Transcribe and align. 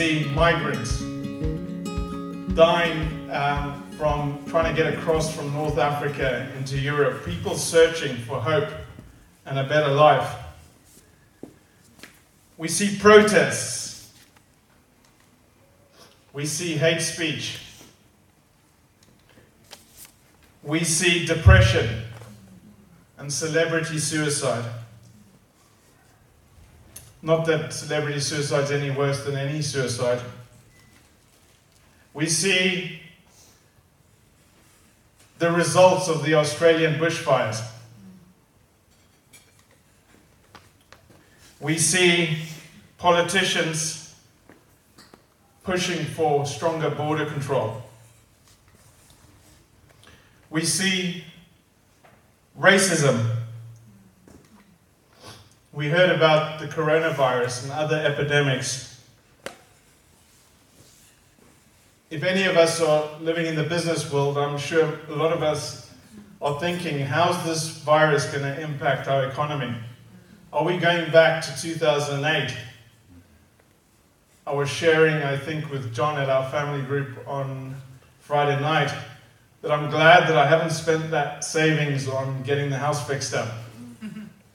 see 0.00 0.24
migrants 0.30 0.98
dying 2.54 3.30
um, 3.30 3.82
from 3.98 4.42
trying 4.46 4.74
to 4.74 4.82
get 4.82 4.94
across 4.94 5.30
from 5.36 5.52
North 5.52 5.76
Africa 5.76 6.50
into 6.56 6.78
Europe, 6.78 7.22
people 7.26 7.54
searching 7.54 8.16
for 8.16 8.40
hope 8.40 8.70
and 9.44 9.58
a 9.58 9.64
better 9.64 9.92
life. 9.92 10.36
We 12.56 12.66
see 12.68 12.96
protests. 12.96 14.10
We 16.32 16.46
see 16.46 16.76
hate 16.76 17.02
speech. 17.02 17.60
We 20.62 20.82
see 20.82 21.26
depression 21.26 22.04
and 23.18 23.30
celebrity 23.30 23.98
suicide. 23.98 24.64
Not 27.22 27.44
that 27.46 27.72
celebrity 27.72 28.20
suicide 28.20 28.64
is 28.64 28.70
any 28.70 28.90
worse 28.90 29.24
than 29.24 29.36
any 29.36 29.60
suicide. 29.62 30.20
We 32.14 32.26
see 32.26 33.00
the 35.38 35.50
results 35.50 36.08
of 36.08 36.24
the 36.24 36.34
Australian 36.34 36.94
bushfires. 36.94 37.62
We 41.60 41.76
see 41.76 42.38
politicians 42.96 44.14
pushing 45.62 46.04
for 46.06 46.46
stronger 46.46 46.90
border 46.90 47.26
control. 47.26 47.82
We 50.48 50.64
see 50.64 51.24
racism. 52.58 53.39
We 55.72 55.88
heard 55.88 56.10
about 56.10 56.58
the 56.60 56.66
coronavirus 56.66 57.64
and 57.64 57.72
other 57.72 57.96
epidemics 57.96 58.90
if 62.10 62.24
any 62.24 62.42
of 62.42 62.56
us 62.56 62.80
are 62.80 63.08
living 63.20 63.46
in 63.46 63.54
the 63.54 63.62
business 63.62 64.12
world, 64.12 64.36
I'm 64.36 64.58
sure 64.58 64.98
a 65.08 65.14
lot 65.14 65.32
of 65.32 65.44
us 65.44 65.88
are 66.42 66.58
thinking, 66.58 66.98
how's 66.98 67.44
this 67.44 67.68
virus 67.82 68.26
going 68.26 68.42
to 68.42 68.60
impact 68.60 69.06
our 69.06 69.26
economy? 69.26 69.72
Are 70.52 70.64
we 70.64 70.76
going 70.76 71.12
back 71.12 71.44
to 71.44 71.62
2008? 71.62 72.56
I 74.44 74.52
was 74.52 74.68
sharing, 74.68 75.22
I 75.22 75.36
think, 75.36 75.70
with 75.70 75.94
John 75.94 76.18
at 76.18 76.28
our 76.28 76.50
family 76.50 76.84
group 76.84 77.16
on 77.28 77.76
Friday 78.18 78.60
night 78.60 78.92
that 79.62 79.70
I'm 79.70 79.88
glad 79.88 80.28
that 80.28 80.36
I 80.36 80.46
haven't 80.46 80.70
spent 80.70 81.12
that 81.12 81.44
savings 81.44 82.08
on 82.08 82.42
getting 82.42 82.70
the 82.70 82.78
house 82.78 83.06
fixed 83.06 83.34
up. 83.34 83.52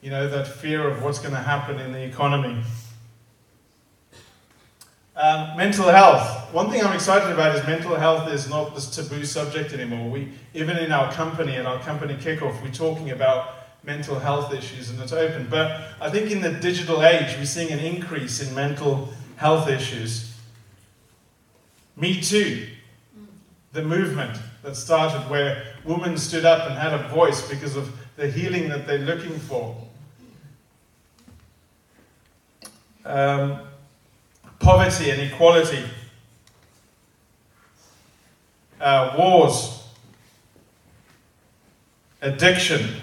You 0.06 0.12
know, 0.12 0.28
that 0.28 0.46
fear 0.46 0.86
of 0.86 1.02
what's 1.02 1.18
going 1.18 1.34
to 1.34 1.40
happen 1.40 1.80
in 1.80 1.90
the 1.90 2.00
economy. 2.00 2.62
Um, 5.16 5.56
mental 5.56 5.88
health. 5.88 6.54
One 6.54 6.70
thing 6.70 6.80
I'm 6.80 6.92
excited 6.92 7.28
about 7.32 7.56
is 7.56 7.66
mental 7.66 7.96
health 7.96 8.30
is 8.30 8.48
not 8.48 8.72
this 8.72 8.94
taboo 8.94 9.24
subject 9.24 9.72
anymore. 9.72 10.08
We, 10.08 10.28
even 10.54 10.78
in 10.78 10.92
our 10.92 11.12
company, 11.12 11.56
in 11.56 11.66
our 11.66 11.80
company 11.80 12.14
kickoff, 12.14 12.62
we're 12.62 12.70
talking 12.70 13.10
about 13.10 13.48
mental 13.82 14.16
health 14.16 14.54
issues 14.54 14.90
and 14.90 15.00
it's 15.00 15.12
open. 15.12 15.48
But 15.50 15.88
I 16.00 16.08
think 16.08 16.30
in 16.30 16.40
the 16.40 16.52
digital 16.52 17.02
age, 17.02 17.36
we're 17.36 17.44
seeing 17.44 17.72
an 17.72 17.80
increase 17.80 18.40
in 18.40 18.54
mental 18.54 19.08
health 19.34 19.68
issues. 19.68 20.38
Me 21.96 22.20
Too, 22.20 22.68
the 23.72 23.82
movement 23.82 24.38
that 24.62 24.76
started 24.76 25.28
where 25.28 25.64
women 25.84 26.16
stood 26.16 26.44
up 26.44 26.70
and 26.70 26.78
had 26.78 26.94
a 26.94 27.08
voice 27.08 27.48
because 27.48 27.74
of 27.74 27.90
the 28.14 28.30
healing 28.30 28.68
that 28.68 28.86
they're 28.86 28.98
looking 28.98 29.36
for. 29.40 29.76
Um, 33.06 33.60
poverty 34.58 35.10
and 35.10 35.22
equality, 35.22 35.84
uh, 38.80 39.14
wars, 39.16 39.84
addiction. 42.20 42.96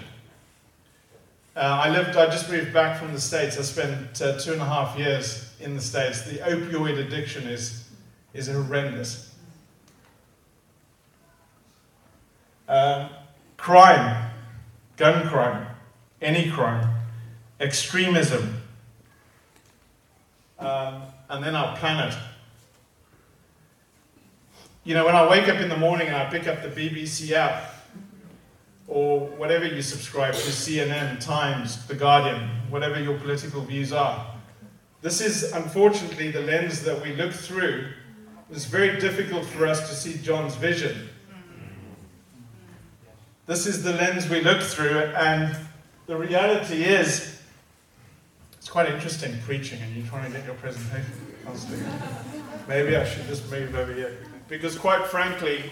Uh, 1.56 1.80
I 1.84 1.88
lived, 1.88 2.18
I 2.18 2.26
just 2.26 2.50
moved 2.50 2.74
back 2.74 2.98
from 2.98 3.14
the 3.14 3.20
States. 3.20 3.58
I 3.58 3.62
spent 3.62 4.20
uh, 4.20 4.38
two 4.38 4.52
and 4.52 4.60
a 4.60 4.66
half 4.66 4.98
years 4.98 5.54
in 5.58 5.74
the 5.74 5.80
States. 5.80 6.22
The 6.22 6.36
opioid 6.40 6.98
addiction 6.98 7.44
is, 7.44 7.88
is 8.34 8.48
horrendous. 8.48 9.34
Um, 12.68 13.08
crime, 13.56 14.30
gun 14.98 15.26
crime, 15.28 15.66
any 16.20 16.50
crime, 16.50 16.92
extremism. 17.58 18.60
Um, 20.64 21.02
and 21.28 21.44
then 21.44 21.54
our 21.54 21.76
planet. 21.76 22.14
You 24.82 24.94
know, 24.94 25.04
when 25.04 25.14
I 25.14 25.28
wake 25.28 25.46
up 25.48 25.60
in 25.60 25.68
the 25.68 25.76
morning 25.76 26.06
and 26.06 26.16
I 26.16 26.24
pick 26.30 26.46
up 26.46 26.62
the 26.62 26.68
BBC 26.68 27.32
app, 27.32 27.70
or 28.86 29.20
whatever 29.20 29.66
you 29.66 29.82
subscribe 29.82 30.32
to, 30.32 30.40
CNN, 30.40 31.20
Times, 31.20 31.86
The 31.86 31.94
Guardian, 31.94 32.48
whatever 32.70 32.98
your 32.98 33.18
political 33.18 33.60
views 33.62 33.92
are, 33.92 34.26
this 35.02 35.20
is 35.20 35.52
unfortunately 35.52 36.30
the 36.30 36.40
lens 36.40 36.82
that 36.84 37.02
we 37.02 37.12
look 37.14 37.32
through. 37.32 37.88
It's 38.50 38.64
very 38.64 38.98
difficult 38.98 39.44
for 39.44 39.66
us 39.66 39.88
to 39.90 39.94
see 39.94 40.18
John's 40.22 40.54
vision. 40.54 41.10
This 43.46 43.66
is 43.66 43.82
the 43.82 43.92
lens 43.92 44.30
we 44.30 44.40
look 44.40 44.62
through, 44.62 44.98
and 44.98 45.54
the 46.06 46.16
reality 46.16 46.84
is 46.84 47.33
quite 48.74 48.90
interesting 48.90 49.38
preaching 49.42 49.80
and 49.82 49.94
you're 49.94 50.04
trying 50.08 50.24
to 50.24 50.36
get 50.36 50.44
your 50.44 50.56
presentation. 50.56 51.12
Maybe 52.66 52.96
I 52.96 53.04
should 53.04 53.24
just 53.28 53.48
move 53.48 53.72
over 53.76 53.94
here. 53.94 54.18
Because 54.48 54.76
quite 54.76 55.06
frankly, 55.06 55.70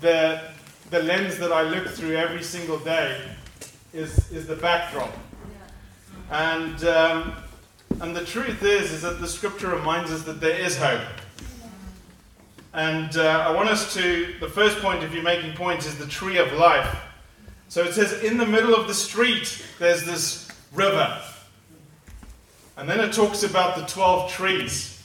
the, 0.00 0.40
the 0.88 1.02
lens 1.02 1.36
that 1.36 1.52
I 1.52 1.60
look 1.60 1.86
through 1.88 2.16
every 2.16 2.42
single 2.42 2.78
day 2.78 3.20
is, 3.92 4.32
is 4.32 4.46
the 4.46 4.56
backdrop. 4.56 5.12
And, 6.30 6.82
um, 6.84 7.34
and 8.00 8.16
the 8.16 8.24
truth 8.24 8.62
is, 8.62 8.90
is 8.90 9.02
that 9.02 9.20
the 9.20 9.28
scripture 9.28 9.68
reminds 9.68 10.10
us 10.10 10.22
that 10.22 10.40
there 10.40 10.58
is 10.58 10.78
hope. 10.78 11.06
And 12.72 13.18
uh, 13.18 13.44
I 13.48 13.50
want 13.50 13.68
us 13.68 13.92
to, 13.92 14.34
the 14.40 14.48
first 14.48 14.78
point, 14.78 15.02
if 15.02 15.12
you're 15.12 15.22
making 15.22 15.56
points, 15.56 15.84
is 15.84 15.98
the 15.98 16.06
tree 16.06 16.38
of 16.38 16.50
life. 16.54 17.02
So 17.68 17.82
it 17.82 17.92
says, 17.92 18.24
in 18.24 18.38
the 18.38 18.46
middle 18.46 18.74
of 18.74 18.88
the 18.88 18.94
street, 18.94 19.62
there's 19.78 20.06
this 20.06 20.48
river. 20.72 21.20
And 22.76 22.88
then 22.88 23.00
it 23.00 23.12
talks 23.12 23.42
about 23.42 23.76
the 23.76 23.84
12 23.86 24.30
trees. 24.30 25.02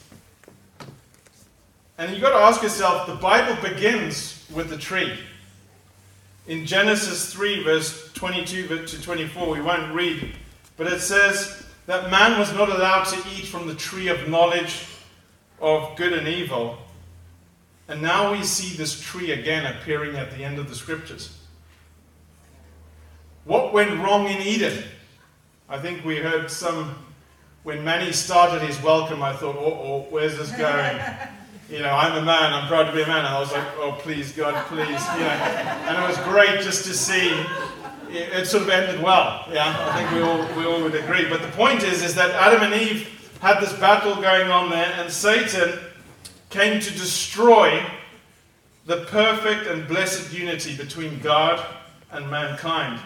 And 1.97 2.11
you've 2.11 2.21
got 2.21 2.37
to 2.37 2.45
ask 2.45 2.61
yourself 2.61 3.07
the 3.07 3.15
Bible 3.15 3.61
begins 3.61 4.45
with 4.53 4.69
the 4.69 4.77
tree. 4.77 5.17
In 6.47 6.65
Genesis 6.65 7.33
3, 7.33 7.63
verse 7.63 8.11
22 8.13 8.85
to 8.85 9.01
24, 9.01 9.49
we 9.49 9.61
won't 9.61 9.93
read, 9.93 10.33
but 10.77 10.87
it 10.87 10.99
says 10.99 11.65
that 11.87 12.11
man 12.11 12.39
was 12.39 12.53
not 12.53 12.69
allowed 12.69 13.05
to 13.05 13.17
eat 13.35 13.47
from 13.47 13.67
the 13.67 13.75
tree 13.75 14.09
of 14.09 14.29
knowledge 14.29 14.85
of 15.59 15.95
good 15.95 16.13
and 16.13 16.27
evil. 16.27 16.77
And 17.87 18.01
now 18.01 18.31
we 18.31 18.43
see 18.43 18.75
this 18.75 18.99
tree 18.99 19.31
again 19.31 19.65
appearing 19.75 20.15
at 20.15 20.31
the 20.31 20.43
end 20.43 20.59
of 20.59 20.69
the 20.69 20.75
scriptures. 20.75 21.37
What 23.45 23.73
went 23.73 23.99
wrong 24.03 24.27
in 24.27 24.41
Eden? 24.41 24.83
I 25.69 25.79
think 25.79 26.03
we 26.03 26.17
heard 26.17 26.49
some 26.49 26.95
when 27.65 27.83
Manny 27.83 28.11
started 28.11 28.61
his 28.61 28.79
welcome, 28.83 29.23
I 29.23 29.33
thought, 29.33 29.55
oh, 29.57 29.65
oh, 29.65 30.05
where's 30.09 30.37
this 30.37 30.51
going? 30.51 31.01
You 31.67 31.79
know, 31.79 31.89
I'm 31.89 32.21
a 32.21 32.23
man, 32.23 32.53
I'm 32.53 32.67
proud 32.67 32.83
to 32.83 32.91
be 32.91 33.01
a 33.01 33.07
man. 33.07 33.25
And 33.25 33.27
I 33.27 33.39
was 33.39 33.51
like, 33.51 33.65
oh, 33.77 33.93
please, 33.93 34.31
God, 34.31 34.53
please. 34.67 34.87
You 34.87 35.21
know, 35.21 35.35
and 35.87 35.97
it 35.97 36.07
was 36.07 36.15
great 36.19 36.61
just 36.61 36.85
to 36.85 36.93
see 36.93 37.31
it, 38.11 38.31
it 38.33 38.45
sort 38.45 38.61
of 38.61 38.69
ended 38.69 39.01
well. 39.01 39.47
Yeah, 39.51 39.75
I 39.75 39.97
think 39.97 40.11
we 40.11 40.21
all, 40.21 40.47
we 40.55 40.63
all 40.63 40.83
would 40.83 40.93
agree. 40.93 41.27
But 41.27 41.41
the 41.41 41.47
point 41.47 41.81
is, 41.81 42.03
is 42.03 42.13
that 42.13 42.29
Adam 42.35 42.71
and 42.71 42.79
Eve 42.79 43.09
had 43.41 43.59
this 43.59 43.73
battle 43.79 44.13
going 44.21 44.51
on 44.51 44.69
there, 44.69 44.93
and 44.99 45.11
Satan 45.11 45.79
came 46.51 46.79
to 46.79 46.91
destroy 46.91 47.83
the 48.85 48.97
perfect 49.05 49.65
and 49.65 49.87
blessed 49.87 50.31
unity 50.31 50.77
between 50.77 51.19
God 51.19 51.65
and 52.11 52.29
mankind. 52.29 52.99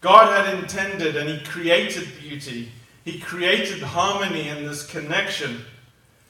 God 0.00 0.44
had 0.44 0.58
intended 0.58 1.14
and 1.16 1.28
He 1.28 1.38
created 1.44 2.08
beauty 2.20 2.72
he 3.06 3.20
created 3.20 3.80
harmony 3.80 4.48
and 4.48 4.66
this 4.66 4.84
connection, 4.84 5.60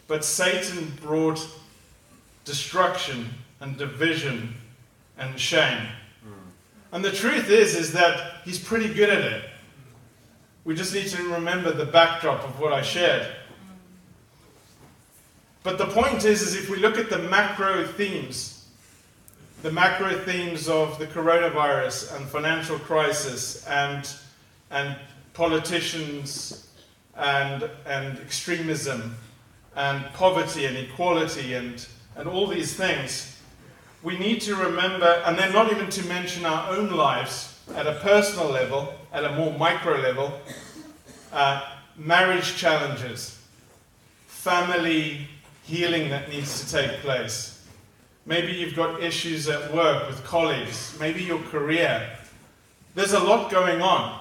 but 0.09 0.23
Satan 0.23 0.93
brought 1.03 1.45
destruction 2.45 3.31
and 3.61 3.79
division 3.79 4.55
and 5.17 5.41
shame. 5.41 5.89
Hmm. 6.23 6.33
And 6.93 7.03
the 7.03 7.11
truth 7.11 7.49
is, 7.49 7.75
is 7.75 7.95
that 7.95 8.43
he's 8.45 8.59
pretty 8.59 8.93
good 8.93 9.09
at 9.09 9.25
it. 9.25 9.45
We 10.65 10.75
just 10.75 10.93
need 10.93 11.07
to 11.09 11.23
remember 11.23 11.73
the 11.73 11.87
backdrop 11.87 12.45
of 12.45 12.61
what 12.61 12.75
I 12.75 12.83
shared. 12.83 13.27
But 15.63 15.79
the 15.79 15.87
point 15.87 16.27
is, 16.27 16.43
is 16.43 16.55
if 16.55 16.69
we 16.69 16.77
look 16.77 16.99
at 16.99 17.09
the 17.09 17.21
macro 17.21 17.87
themes, 17.87 18.69
the 19.63 19.73
macro 19.73 20.15
themes 20.19 20.69
of 20.69 20.99
the 20.99 21.07
coronavirus 21.07 22.15
and 22.15 22.27
financial 22.27 22.79
crisis 22.81 23.67
and, 23.67 24.07
and 24.71 24.95
politicians 25.33 26.65
and, 27.17 27.69
and 27.87 28.19
extremism 28.19 29.17
and 29.75 30.05
poverty 30.15 30.65
and 30.65 30.77
equality 30.77 31.55
and, 31.55 31.87
and 32.17 32.29
all 32.29 32.47
these 32.47 32.75
things, 32.75 33.41
we 34.03 34.19
need 34.19 34.41
to 34.43 34.55
remember, 34.55 35.23
and 35.27 35.39
then 35.39 35.53
not 35.53 35.71
even 35.73 35.89
to 35.91 36.05
mention 36.07 36.47
our 36.47 36.71
own 36.71 36.91
lives 36.91 37.59
at 37.75 37.87
a 37.87 37.95
personal 37.95 38.49
level, 38.49 38.95
at 39.13 39.25
a 39.25 39.33
more 39.33 39.57
micro 39.59 39.99
level, 40.01 40.39
uh, 41.33 41.63
marriage 41.97 42.57
challenges, 42.57 43.43
family 44.27 45.27
healing 45.65 46.09
that 46.11 46.29
needs 46.29 46.65
to 46.65 46.71
take 46.71 47.01
place. 47.01 47.67
Maybe 48.25 48.53
you've 48.53 48.77
got 48.77 49.03
issues 49.03 49.49
at 49.49 49.73
work 49.75 50.09
with 50.09 50.23
colleagues, 50.25 50.97
maybe 51.01 51.23
your 51.23 51.39
career. 51.39 52.11
There's 52.95 53.13
a 53.13 53.21
lot 53.21 53.51
going 53.51 53.83
on. 53.83 54.21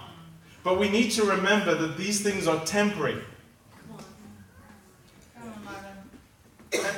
But 0.65 0.79
we 0.79 0.89
need 0.89 1.11
to 1.11 1.23
remember 1.23 1.75
that 1.75 1.95
these 1.95 2.21
things 2.21 2.47
are 2.47 2.65
temporary. 2.65 3.21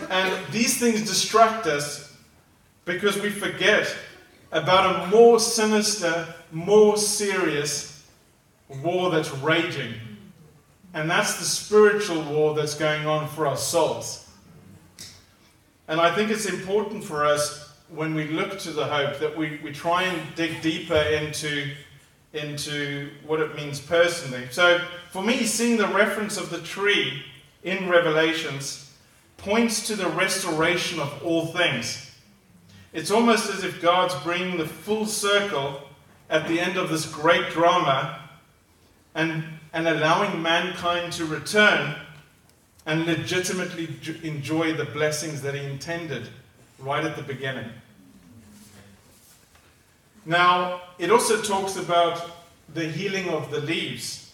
And 0.10 0.54
these 0.54 0.80
things 0.80 1.02
distract 1.02 1.68
us 1.68 2.16
because 2.86 3.22
we 3.22 3.30
forget 3.30 3.94
about 4.54 5.08
a 5.08 5.08
more 5.10 5.38
sinister, 5.42 6.34
more 6.54 6.96
serious 6.96 8.06
war 8.82 9.12
that's 9.12 9.34
raging. 9.34 9.96
And 10.94 11.12
that's 11.12 11.38
the 11.38 11.44
spiritual 11.44 12.22
war 12.24 12.56
that's 12.56 12.74
going 12.74 13.06
on 13.06 13.28
for 13.28 13.46
our 13.46 13.58
souls. 13.58 14.30
And 15.90 16.00
I 16.00 16.16
think 16.16 16.32
it's 16.32 16.46
important 16.46 17.04
for 17.04 17.26
us 17.26 17.74
when 17.90 18.16
we 18.16 18.30
look 18.30 18.60
to 18.60 18.72
the 18.72 18.86
hope 18.86 19.20
that 19.20 19.36
we, 19.38 19.60
we 19.62 19.74
try 19.74 20.04
and 20.04 20.36
dig 20.36 20.62
deeper 20.62 20.96
into 20.96 21.74
into 22.34 23.10
what 23.26 23.40
it 23.40 23.56
means 23.56 23.80
personally. 23.80 24.48
So, 24.52 24.80
for 25.12 25.24
me, 25.24 25.46
seeing 25.46 25.78
the 25.78 25.88
reference 25.88 26.38
of 26.38 26.50
the 26.50 26.60
tree 26.60 27.24
in 27.64 27.90
Revelations 27.90 28.94
points 29.38 29.88
to 29.88 29.96
the 29.96 30.08
restoration 30.08 31.00
of 31.00 31.24
all 31.24 31.48
things. 31.48 32.12
It's 32.94 33.12
almost 33.12 33.50
as 33.50 33.64
if 33.64 33.82
God's 33.82 34.16
bringing 34.24 34.58
the 34.58 34.66
full 34.66 35.06
circle 35.06 35.82
at 36.30 36.48
the 36.48 36.60
end 36.60 36.78
of 36.78 36.90
this 36.90 37.06
great 37.06 37.50
drama 37.52 38.20
and, 39.16 39.44
and 39.74 39.88
allowing 39.88 40.42
mankind 40.42 41.14
to 41.14 41.26
return 41.26 41.96
and 42.86 43.06
legitimately 43.06 43.90
enjoy 44.24 44.74
the 44.74 44.86
blessings 44.86 45.42
that 45.42 45.54
He 45.54 45.64
intended 45.64 46.30
right 46.80 47.04
at 47.04 47.16
the 47.16 47.22
beginning. 47.22 47.70
Now, 50.28 50.82
it 51.00 51.10
also 51.10 51.42
talks 51.42 51.78
about 51.78 52.22
the 52.74 52.86
healing 52.86 53.30
of 53.30 53.50
the 53.50 53.62
leaves. 53.62 54.34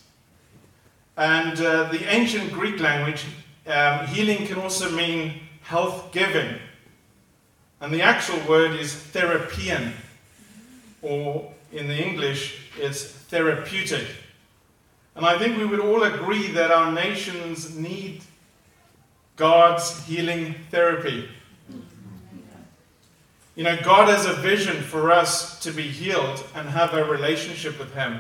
And 1.16 1.62
uh, 1.62 1.84
the 1.92 2.04
ancient 2.12 2.52
Greek 2.52 2.80
language, 2.80 3.24
um, 3.68 4.08
healing 4.08 4.48
can 4.48 4.58
also 4.58 4.90
mean 4.90 5.42
health 5.62 6.12
giving. 6.12 6.56
And 7.80 7.94
the 7.94 8.02
actual 8.02 8.40
word 8.50 8.72
is 8.80 8.92
therapion, 8.92 9.92
or 11.04 11.52
in 11.72 11.88
the 11.88 12.04
English, 12.04 12.72
it's 12.80 13.04
therapeutic. 13.04 14.08
And 15.16 15.28
I 15.28 15.38
think 15.38 15.60
we 15.60 15.66
would 15.68 15.80
all 15.80 16.02
agree 16.02 16.48
that 16.54 16.72
our 16.72 16.92
nations 16.92 17.78
need 17.78 18.24
God's 19.36 20.04
healing 20.08 20.56
therapy. 20.72 21.30
You 23.56 23.64
know, 23.64 23.78
God 23.84 24.10
has 24.10 24.26
a 24.26 24.34
vision 24.34 24.82
for 24.82 25.12
us 25.12 25.60
to 25.60 25.72
be 25.72 25.84
healed 25.84 26.44
and 26.56 26.68
have 26.68 26.94
a 26.94 27.06
relationship 27.06 27.78
with 27.78 27.94
Him. 27.94 28.20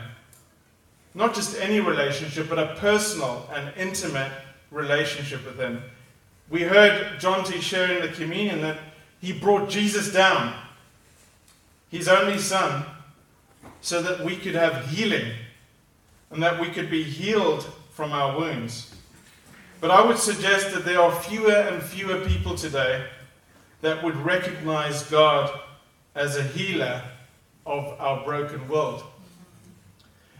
Not 1.15 1.33
just 1.33 1.59
any 1.59 1.79
relationship, 1.79 2.49
but 2.49 2.59
a 2.59 2.75
personal 2.75 3.49
and 3.53 3.73
intimate 3.75 4.31
relationship 4.69 5.43
with 5.45 5.57
Him. 5.57 5.81
We 6.49 6.61
heard 6.61 7.19
John 7.19 7.43
T. 7.43 7.61
share 7.61 7.91
in 7.91 8.01
the 8.01 8.15
communion 8.15 8.61
that 8.61 8.77
he 9.21 9.31
brought 9.31 9.69
Jesus 9.69 10.11
down, 10.11 10.53
his 11.89 12.07
only 12.07 12.37
Son, 12.37 12.83
so 13.81 14.01
that 14.01 14.23
we 14.23 14.35
could 14.35 14.53
have 14.53 14.87
healing 14.87 15.31
and 16.29 16.43
that 16.43 16.59
we 16.59 16.67
could 16.67 16.91
be 16.91 17.03
healed 17.03 17.63
from 17.91 18.11
our 18.11 18.37
wounds. 18.37 18.93
But 19.79 19.91
I 19.91 20.05
would 20.05 20.17
suggest 20.17 20.73
that 20.73 20.83
there 20.83 21.01
are 21.01 21.11
fewer 21.11 21.53
and 21.53 21.81
fewer 21.81 22.19
people 22.25 22.55
today 22.55 23.05
that 23.83 24.01
would 24.01 24.15
recognize 24.15 25.03
God 25.03 25.59
as 26.15 26.37
a 26.37 26.43
healer 26.43 27.03
of 27.65 27.99
our 27.99 28.23
broken 28.23 28.65
world. 28.69 29.03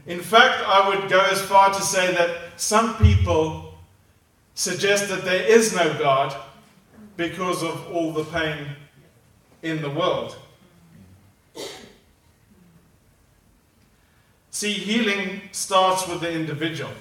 In 0.07 0.21
fact, 0.21 0.63
I 0.65 0.87
would 0.87 1.09
go 1.09 1.19
as 1.19 1.41
far 1.41 1.73
to 1.73 1.81
say 1.81 2.13
that 2.13 2.37
some 2.55 2.95
people 2.95 3.75
suggest 4.55 5.09
that 5.09 5.25
there 5.25 5.43
is 5.43 5.75
no 5.75 5.93
God 5.99 6.33
because 7.17 7.63
of 7.63 7.91
all 7.93 8.13
the 8.13 8.23
pain 8.23 8.65
in 9.61 9.81
the 9.81 9.89
world. 9.89 10.37
See, 14.51 14.71
healing 14.71 15.41
starts 15.51 16.07
with 16.07 16.21
the 16.21 16.31
individual, 16.31 16.91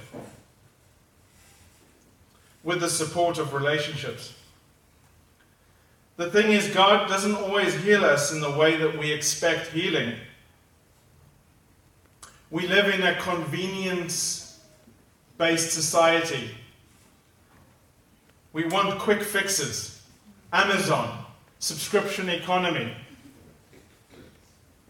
with 2.64 2.80
the 2.80 2.90
support 2.90 3.38
of 3.38 3.54
relationships. 3.54 4.34
The 6.16 6.30
thing 6.30 6.52
is, 6.52 6.68
God 6.68 7.08
doesn't 7.08 7.34
always 7.34 7.74
heal 7.82 8.04
us 8.04 8.32
in 8.32 8.40
the 8.40 8.50
way 8.50 8.76
that 8.76 8.98
we 8.98 9.10
expect 9.10 9.68
healing. 9.72 10.14
We 12.50 12.66
live 12.66 12.94
in 12.94 13.02
a 13.02 13.14
convenience 13.20 14.60
based 15.38 15.72
society. 15.72 16.50
We 18.52 18.66
want 18.66 18.98
quick 18.98 19.22
fixes. 19.22 20.02
Amazon, 20.52 21.24
subscription 21.60 22.28
economy, 22.28 22.94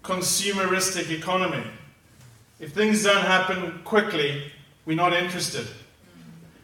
consumeristic 0.03 1.11
economy. 1.11 1.63
If 2.59 2.73
things 2.73 3.05
don't 3.05 3.25
happen 3.25 3.81
quickly, 3.85 4.51
we're 4.85 4.97
not 4.97 5.13
interested. 5.13 5.69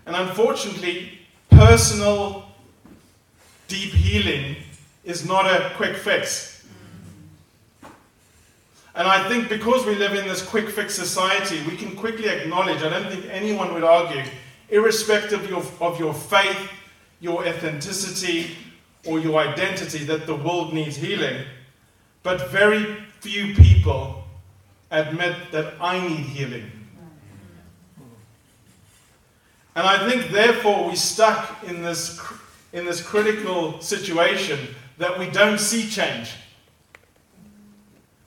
And 0.05 0.17
unfortunately, 0.17 1.21
personal 1.49 2.48
deep 3.69 3.93
healing 3.93 4.57
is 5.05 5.27
not 5.27 5.47
a 5.47 5.73
quick 5.77 5.97
fix. 5.97 6.67
And 8.95 9.07
I 9.07 9.29
think 9.29 9.49
because 9.49 9.87
we 9.87 9.95
live 9.95 10.15
in 10.15 10.27
this 10.27 10.45
quick 10.45 10.69
fix 10.69 10.95
society, 10.95 11.63
we 11.69 11.77
can 11.77 11.95
quickly 11.95 12.29
acknowledge, 12.29 12.83
I 12.83 12.89
don't 12.89 13.09
think 13.09 13.27
anyone 13.31 13.73
would 13.73 13.85
argue, 13.85 14.25
irrespective 14.71 15.53
of, 15.53 15.81
of 15.81 16.01
your 16.01 16.13
faith, 16.13 16.69
your 17.21 17.45
ethnicity, 17.45 18.51
or 19.07 19.21
your 19.21 19.41
identity, 19.41 19.99
that 20.05 20.27
the 20.27 20.35
world 20.35 20.75
needs 20.75 20.97
healing. 20.97 21.45
But 22.25 22.51
very 22.51 22.97
few 23.21 23.55
people 23.55 24.25
admit 24.91 25.37
that 25.53 25.75
I 25.81 26.01
need 26.01 26.27
healing. 26.27 26.71
And 29.77 29.87
I 29.87 30.11
think, 30.11 30.33
therefore, 30.33 30.87
we're 30.87 30.97
stuck 30.97 31.63
in 31.63 31.83
this 31.83 32.21
in 32.73 32.85
this 32.85 33.03
critical 33.03 33.81
situation 33.81 34.59
that 34.99 35.19
we 35.19 35.31
don't 35.31 35.59
see 35.59 35.89
change. 35.89 36.33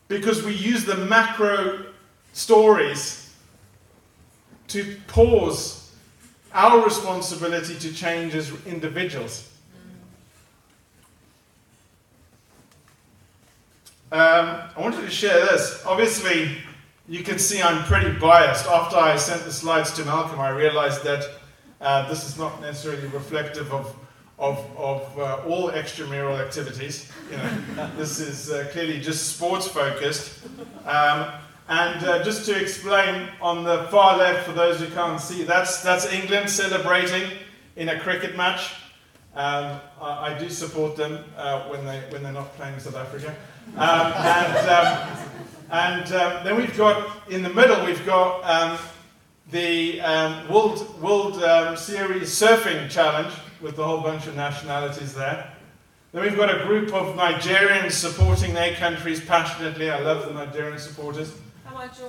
Because 0.07 0.43
we 0.43 0.53
use 0.53 0.85
the 0.85 0.97
macro 0.97 1.85
stories 2.33 3.33
to 4.69 4.95
pause 5.07 5.93
our 6.53 6.83
responsibility 6.83 7.77
to 7.77 7.93
change 7.93 8.35
as 8.35 8.51
individuals. 8.65 9.47
Um, 14.11 14.61
I 14.75 14.79
wanted 14.81 15.01
to 15.01 15.09
share 15.09 15.45
this. 15.45 15.81
Obviously, 15.85 16.57
you 17.07 17.23
can 17.23 17.39
see 17.39 17.61
I'm 17.61 17.83
pretty 17.85 18.11
biased. 18.19 18.65
After 18.65 18.97
I 18.97 19.15
sent 19.15 19.43
the 19.43 19.53
slides 19.53 19.93
to 19.93 20.03
Malcolm, 20.03 20.39
I 20.39 20.49
realized 20.49 21.03
that 21.05 21.25
uh, 21.79 22.09
this 22.09 22.27
is 22.27 22.37
not 22.37 22.59
necessarily 22.59 23.07
reflective 23.07 23.73
of 23.73 23.95
of, 24.41 24.57
of 24.75 25.19
uh, 25.19 25.37
all 25.47 25.69
extramural 25.69 26.43
activities. 26.43 27.09
You 27.29 27.37
know, 27.37 27.89
this 27.97 28.19
is 28.19 28.49
uh, 28.49 28.67
clearly 28.71 28.99
just 28.99 29.35
sports 29.35 29.67
focused. 29.67 30.39
Um, 30.85 31.31
and 31.69 32.03
uh, 32.03 32.23
just 32.23 32.45
to 32.47 32.59
explain, 32.59 33.29
on 33.39 33.63
the 33.63 33.83
far 33.91 34.17
left, 34.17 34.47
for 34.47 34.51
those 34.51 34.79
who 34.79 34.87
can't 34.87 35.21
see, 35.21 35.43
that's, 35.43 35.83
that's 35.83 36.11
England 36.11 36.49
celebrating 36.49 37.29
in 37.75 37.89
a 37.89 37.99
cricket 37.99 38.35
match. 38.35 38.73
Um, 39.35 39.79
I, 40.01 40.33
I, 40.33 40.37
do 40.37 40.49
support 40.49 40.97
them 40.97 41.23
uh, 41.37 41.69
when, 41.69 41.85
they, 41.85 41.99
when 42.09 42.21
they're 42.21 42.33
not 42.33 42.53
playing 42.57 42.77
South 42.79 42.97
Africa. 42.97 43.33
Um, 43.77 44.11
and 44.17 44.69
um, 44.69 45.17
and 45.71 46.13
um, 46.13 46.43
then 46.43 46.57
we've 46.57 46.75
got, 46.75 47.29
in 47.29 47.41
the 47.41 47.49
middle, 47.49 47.85
we've 47.85 48.05
got 48.05 48.43
um, 48.43 48.77
the 49.51 50.01
World, 50.49 51.01
World 51.01 51.35
Series 51.79 52.29
Surfing 52.29 52.89
Challenge, 52.89 53.31
with 53.61 53.77
a 53.79 53.83
whole 53.83 54.01
bunch 54.01 54.27
of 54.27 54.35
nationalities 54.35 55.13
there. 55.13 55.51
Then 56.11 56.23
we've 56.23 56.35
got 56.35 56.53
a 56.53 56.65
group 56.65 56.93
of 56.93 57.15
Nigerians 57.15 57.91
supporting 57.91 58.53
their 58.53 58.75
countries 58.75 59.23
passionately. 59.23 59.89
I 59.89 59.99
love 59.99 60.25
the 60.25 60.33
Nigerian 60.33 60.77
supporters. 60.77 61.33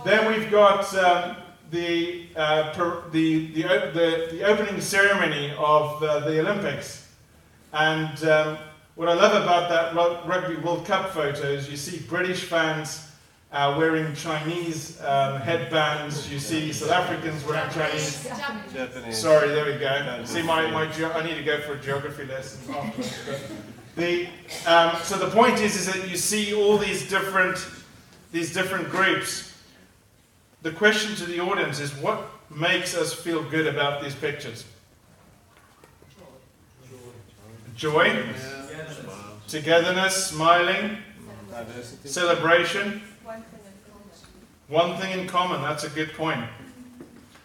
Then 0.04 0.32
we've 0.32 0.50
got 0.50 0.92
um, 0.97 1.37
the, 1.71 2.26
uh, 2.35 2.73
per, 2.73 3.09
the, 3.11 3.52
the, 3.52 3.62
the, 3.62 4.28
the, 4.32 4.42
opening 4.44 4.80
ceremony 4.80 5.52
of 5.56 6.02
uh, 6.02 6.21
the 6.21 6.40
Olympics. 6.40 7.09
And 7.73 8.25
um, 8.25 8.59
what 8.97 9.09
I 9.09 9.14
love 9.14 9.40
about 9.40 9.68
that 9.71 10.26
Rugby 10.26 10.56
World 10.56 10.85
Cup 10.85 11.11
photo 11.11 11.44
is 11.44 11.71
you 11.71 11.76
see 11.76 12.00
British 12.00 12.44
fans 12.44 13.12
uh, 13.52 13.75
wearing 13.76 14.14
Chinese 14.14 15.00
um, 15.02 15.40
headbands. 15.40 16.30
You 16.32 16.38
see 16.38 16.73
South 16.73 16.90
Africans 16.90 17.44
wearing 17.44 17.71
Chinese. 17.71 18.26
Japanese. 18.73 19.18
Sorry, 19.18 19.49
there 19.49 19.66
we 19.66 19.78
go. 19.78 20.25
See, 20.25 20.42
my, 20.42 20.71
my 20.71 20.85
I 20.85 21.23
need 21.23 21.37
to 21.37 21.42
go 21.42 21.61
for 21.61 21.75
a 21.75 21.80
geography 21.80 22.25
lesson 22.25 22.75
afterwards. 22.75 23.23
the, 23.97 24.28
um, 24.66 24.97
so 25.02 25.18
the 25.18 25.28
point 25.28 25.61
is, 25.61 25.76
is 25.76 25.92
that 25.92 26.09
you 26.09 26.16
see 26.16 26.54
all 26.54 26.78
these 26.78 27.09
different, 27.09 27.66
these 28.32 28.54
different 28.54 28.88
groups. 28.88 29.52
The 30.62 30.71
question 30.71 31.14
to 31.16 31.25
the 31.26 31.40
audience 31.40 31.78
is, 31.78 31.94
what 31.97 32.25
makes 32.49 32.97
us 32.97 33.12
feel 33.12 33.42
good 33.42 33.66
about 33.66 34.02
these 34.02 34.14
pictures? 34.14 34.64
Joy, 37.76 38.25
togetherness, 39.49 40.26
smiling, 40.26 40.99
celebration. 42.04 43.02
One 44.72 44.96
thing 44.96 45.20
in 45.20 45.28
common, 45.28 45.60
that's 45.60 45.84
a 45.84 45.90
good 45.90 46.14
point. 46.14 46.42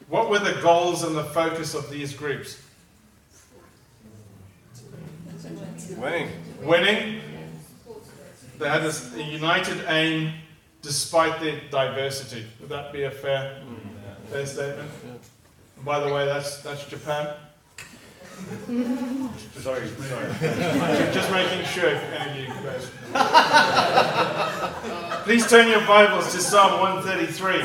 What 0.08 0.30
were 0.30 0.40
the 0.40 0.62
goals 0.62 1.04
and 1.04 1.14
the 1.14 1.26
focus 1.26 1.74
of 1.74 1.90
these 1.90 2.14
groups? 2.14 2.58
Winning. 5.98 6.30
Winning. 6.62 7.20
They 8.58 8.70
had 8.70 8.82
a 8.86 9.22
united 9.22 9.84
aim 9.90 10.36
despite 10.82 11.42
their 11.42 11.60
diversity. 11.70 12.46
Would 12.62 12.70
that 12.70 12.94
be 12.94 13.04
a 13.04 13.12
fair, 13.12 13.62
mm. 13.62 14.32
fair 14.32 14.46
statement? 14.46 14.90
By 15.84 16.00
the 16.00 16.14
way, 16.14 16.26
that's, 16.26 16.64
that's 16.64 16.86
Japan. 16.86 17.36
sorry, 19.58 19.88
sorry. 19.88 20.32
Just 21.12 21.32
making 21.32 21.66
sure 21.66 21.90
if 21.90 22.04
any 22.14 22.46
of 22.46 22.48
you 22.48 22.54
guys. 22.64 22.88
Please 25.24 25.50
turn 25.50 25.68
your 25.68 25.82
Bibles 25.88 26.32
to 26.34 26.40
Psalm 26.40 26.80
133. 26.80 27.64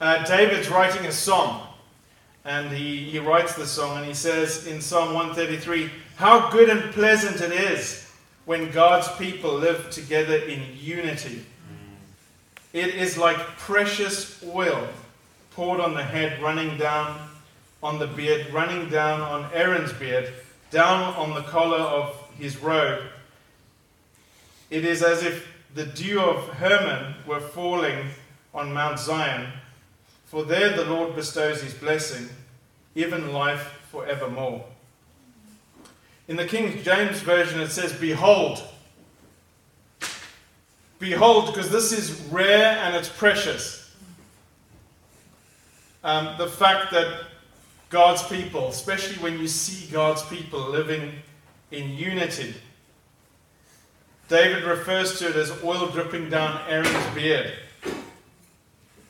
Uh, 0.00 0.24
David's 0.24 0.68
writing 0.68 1.04
a 1.06 1.12
song, 1.12 1.66
and 2.44 2.70
he, 2.70 3.10
he 3.10 3.18
writes 3.18 3.56
the 3.56 3.66
song, 3.66 3.96
and 3.98 4.06
he 4.06 4.14
says 4.14 4.68
in 4.68 4.80
Psalm 4.80 5.12
133 5.12 5.90
How 6.16 6.50
good 6.50 6.70
and 6.70 6.92
pleasant 6.92 7.40
it 7.40 7.50
is 7.52 8.08
when 8.44 8.70
God's 8.70 9.08
people 9.16 9.54
live 9.54 9.90
together 9.90 10.36
in 10.36 10.62
unity. 10.76 11.44
It 12.76 12.94
is 12.94 13.16
like 13.16 13.38
precious 13.56 14.44
oil 14.44 14.86
poured 15.52 15.80
on 15.80 15.94
the 15.94 16.02
head, 16.02 16.42
running 16.42 16.76
down 16.76 17.26
on 17.82 17.98
the 17.98 18.06
beard, 18.06 18.52
running 18.52 18.90
down 18.90 19.22
on 19.22 19.50
Aaron's 19.54 19.94
beard, 19.94 20.30
down 20.70 21.14
on 21.14 21.32
the 21.32 21.40
collar 21.40 21.78
of 21.78 22.14
his 22.38 22.58
robe. 22.58 23.04
It 24.68 24.84
is 24.84 25.02
as 25.02 25.22
if 25.22 25.48
the 25.74 25.86
dew 25.86 26.20
of 26.20 26.48
Hermon 26.48 27.14
were 27.26 27.40
falling 27.40 28.10
on 28.52 28.74
Mount 28.74 28.98
Zion, 28.98 29.46
for 30.26 30.44
there 30.44 30.76
the 30.76 30.84
Lord 30.84 31.16
bestows 31.16 31.62
his 31.62 31.72
blessing, 31.72 32.28
even 32.94 33.32
life 33.32 33.80
forevermore. 33.90 34.66
In 36.28 36.36
the 36.36 36.44
King 36.44 36.82
James 36.82 37.20
Version, 37.20 37.58
it 37.58 37.70
says, 37.70 37.94
Behold, 37.94 38.62
Behold, 40.98 41.46
because 41.46 41.70
this 41.70 41.92
is 41.92 42.20
rare 42.30 42.78
and 42.78 42.96
it's 42.96 43.08
precious. 43.08 43.94
Um, 46.02 46.38
the 46.38 46.48
fact 46.48 46.92
that 46.92 47.24
God's 47.90 48.22
people, 48.22 48.68
especially 48.68 49.16
when 49.22 49.38
you 49.38 49.48
see 49.48 49.90
God's 49.92 50.22
people 50.24 50.60
living 50.60 51.12
in 51.70 51.90
unity, 51.90 52.54
David 54.28 54.64
refers 54.64 55.18
to 55.18 55.28
it 55.28 55.36
as 55.36 55.52
oil 55.62 55.86
dripping 55.88 56.30
down 56.30 56.60
Aaron's 56.68 57.14
beard. 57.14 57.52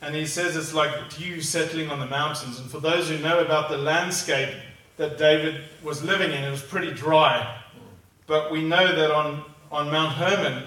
And 0.01 0.13
he 0.13 0.25
says 0.25 0.55
it's 0.55 0.73
like 0.73 1.15
dew 1.17 1.41
settling 1.41 1.89
on 1.89 1.99
the 1.99 2.05
mountains. 2.05 2.59
And 2.59 2.69
for 2.69 2.79
those 2.79 3.09
who 3.09 3.17
know 3.17 3.39
about 3.39 3.69
the 3.69 3.77
landscape 3.77 4.53
that 4.97 5.17
David 5.17 5.61
was 5.83 6.03
living 6.03 6.31
in, 6.31 6.43
it 6.43 6.51
was 6.51 6.61
pretty 6.61 6.91
dry. 6.91 7.61
But 8.27 8.51
we 8.51 8.63
know 8.63 8.95
that 8.95 9.11
on, 9.11 9.43
on 9.71 9.89
Mount 9.89 10.13
Hermon, 10.13 10.63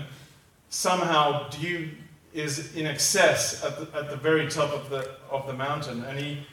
somehow 0.71 1.49
dew 1.51 1.91
is 2.33 2.75
in 2.77 2.87
excess 2.87 3.63
at 3.65 3.77
the, 3.77 3.99
at 3.99 4.09
the 4.09 4.17
very 4.17 4.49
top 4.49 4.73
of 4.73 4.89
the, 4.89 5.11
of 5.31 5.47
the 5.47 5.53
mountain. 5.53 6.05
And 6.05 6.19
he, 6.19 6.47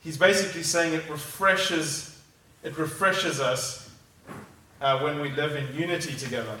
he's 0.00 0.18
basically 0.18 0.62
saying 0.62 0.92
it 0.94 1.08
refreshes, 1.08 2.20
it 2.62 2.76
refreshes 2.78 3.40
us 3.40 3.90
uh, 4.80 5.00
when 5.00 5.20
we 5.20 5.30
live 5.30 5.56
in 5.56 5.74
unity 5.74 6.14
together. 6.14 6.56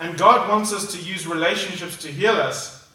And 0.00 0.16
God 0.16 0.48
wants 0.48 0.72
us 0.72 0.92
to 0.92 0.98
use 0.98 1.26
relationships 1.26 1.98
to 1.98 2.08
heal 2.08 2.32
us, 2.32 2.88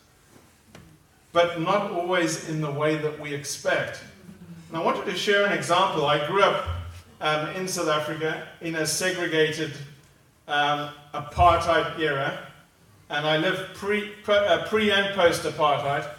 but 1.31 1.61
not 1.61 1.91
always 1.91 2.49
in 2.49 2.61
the 2.61 2.71
way 2.71 2.95
that 2.97 3.19
we 3.19 3.31
expect. 3.31 4.01
And 4.69 4.77
I 4.77 4.83
wanted 4.83 5.05
to 5.05 5.15
share 5.15 5.45
an 5.45 5.53
example. 5.53 6.07
I 6.07 6.25
grew 6.25 6.41
up 6.41 6.65
um, 7.21 7.49
in 7.49 7.67
South 7.67 7.89
Africa 7.89 8.47
in 8.61 8.75
a 8.75 8.87
segregated 8.87 9.73
um, 10.47 10.89
apartheid 11.13 11.99
era 11.99 12.44
and 13.09 13.25
I 13.25 13.37
lived 13.37 13.75
pre, 13.75 14.11
uh, 14.27 14.65
pre 14.67 14.91
and 14.91 15.13
post 15.15 15.43
apartheid. 15.43 16.09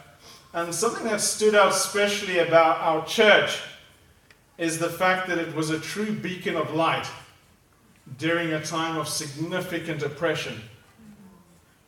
And 0.53 0.75
something 0.75 1.05
that 1.05 1.21
stood 1.21 1.55
out 1.55 1.73
especially 1.73 2.39
about 2.39 2.81
our 2.81 3.05
church 3.05 3.61
is 4.57 4.79
the 4.79 4.89
fact 4.89 5.29
that 5.29 5.39
it 5.39 5.55
was 5.55 5.71
a 5.71 5.79
true 5.79 6.13
beacon 6.13 6.57
of 6.57 6.73
light 6.75 7.07
during 8.19 8.53
a 8.53 8.63
time 8.63 8.97
of 8.97 9.09
significant 9.09 10.03
oppression 10.03 10.61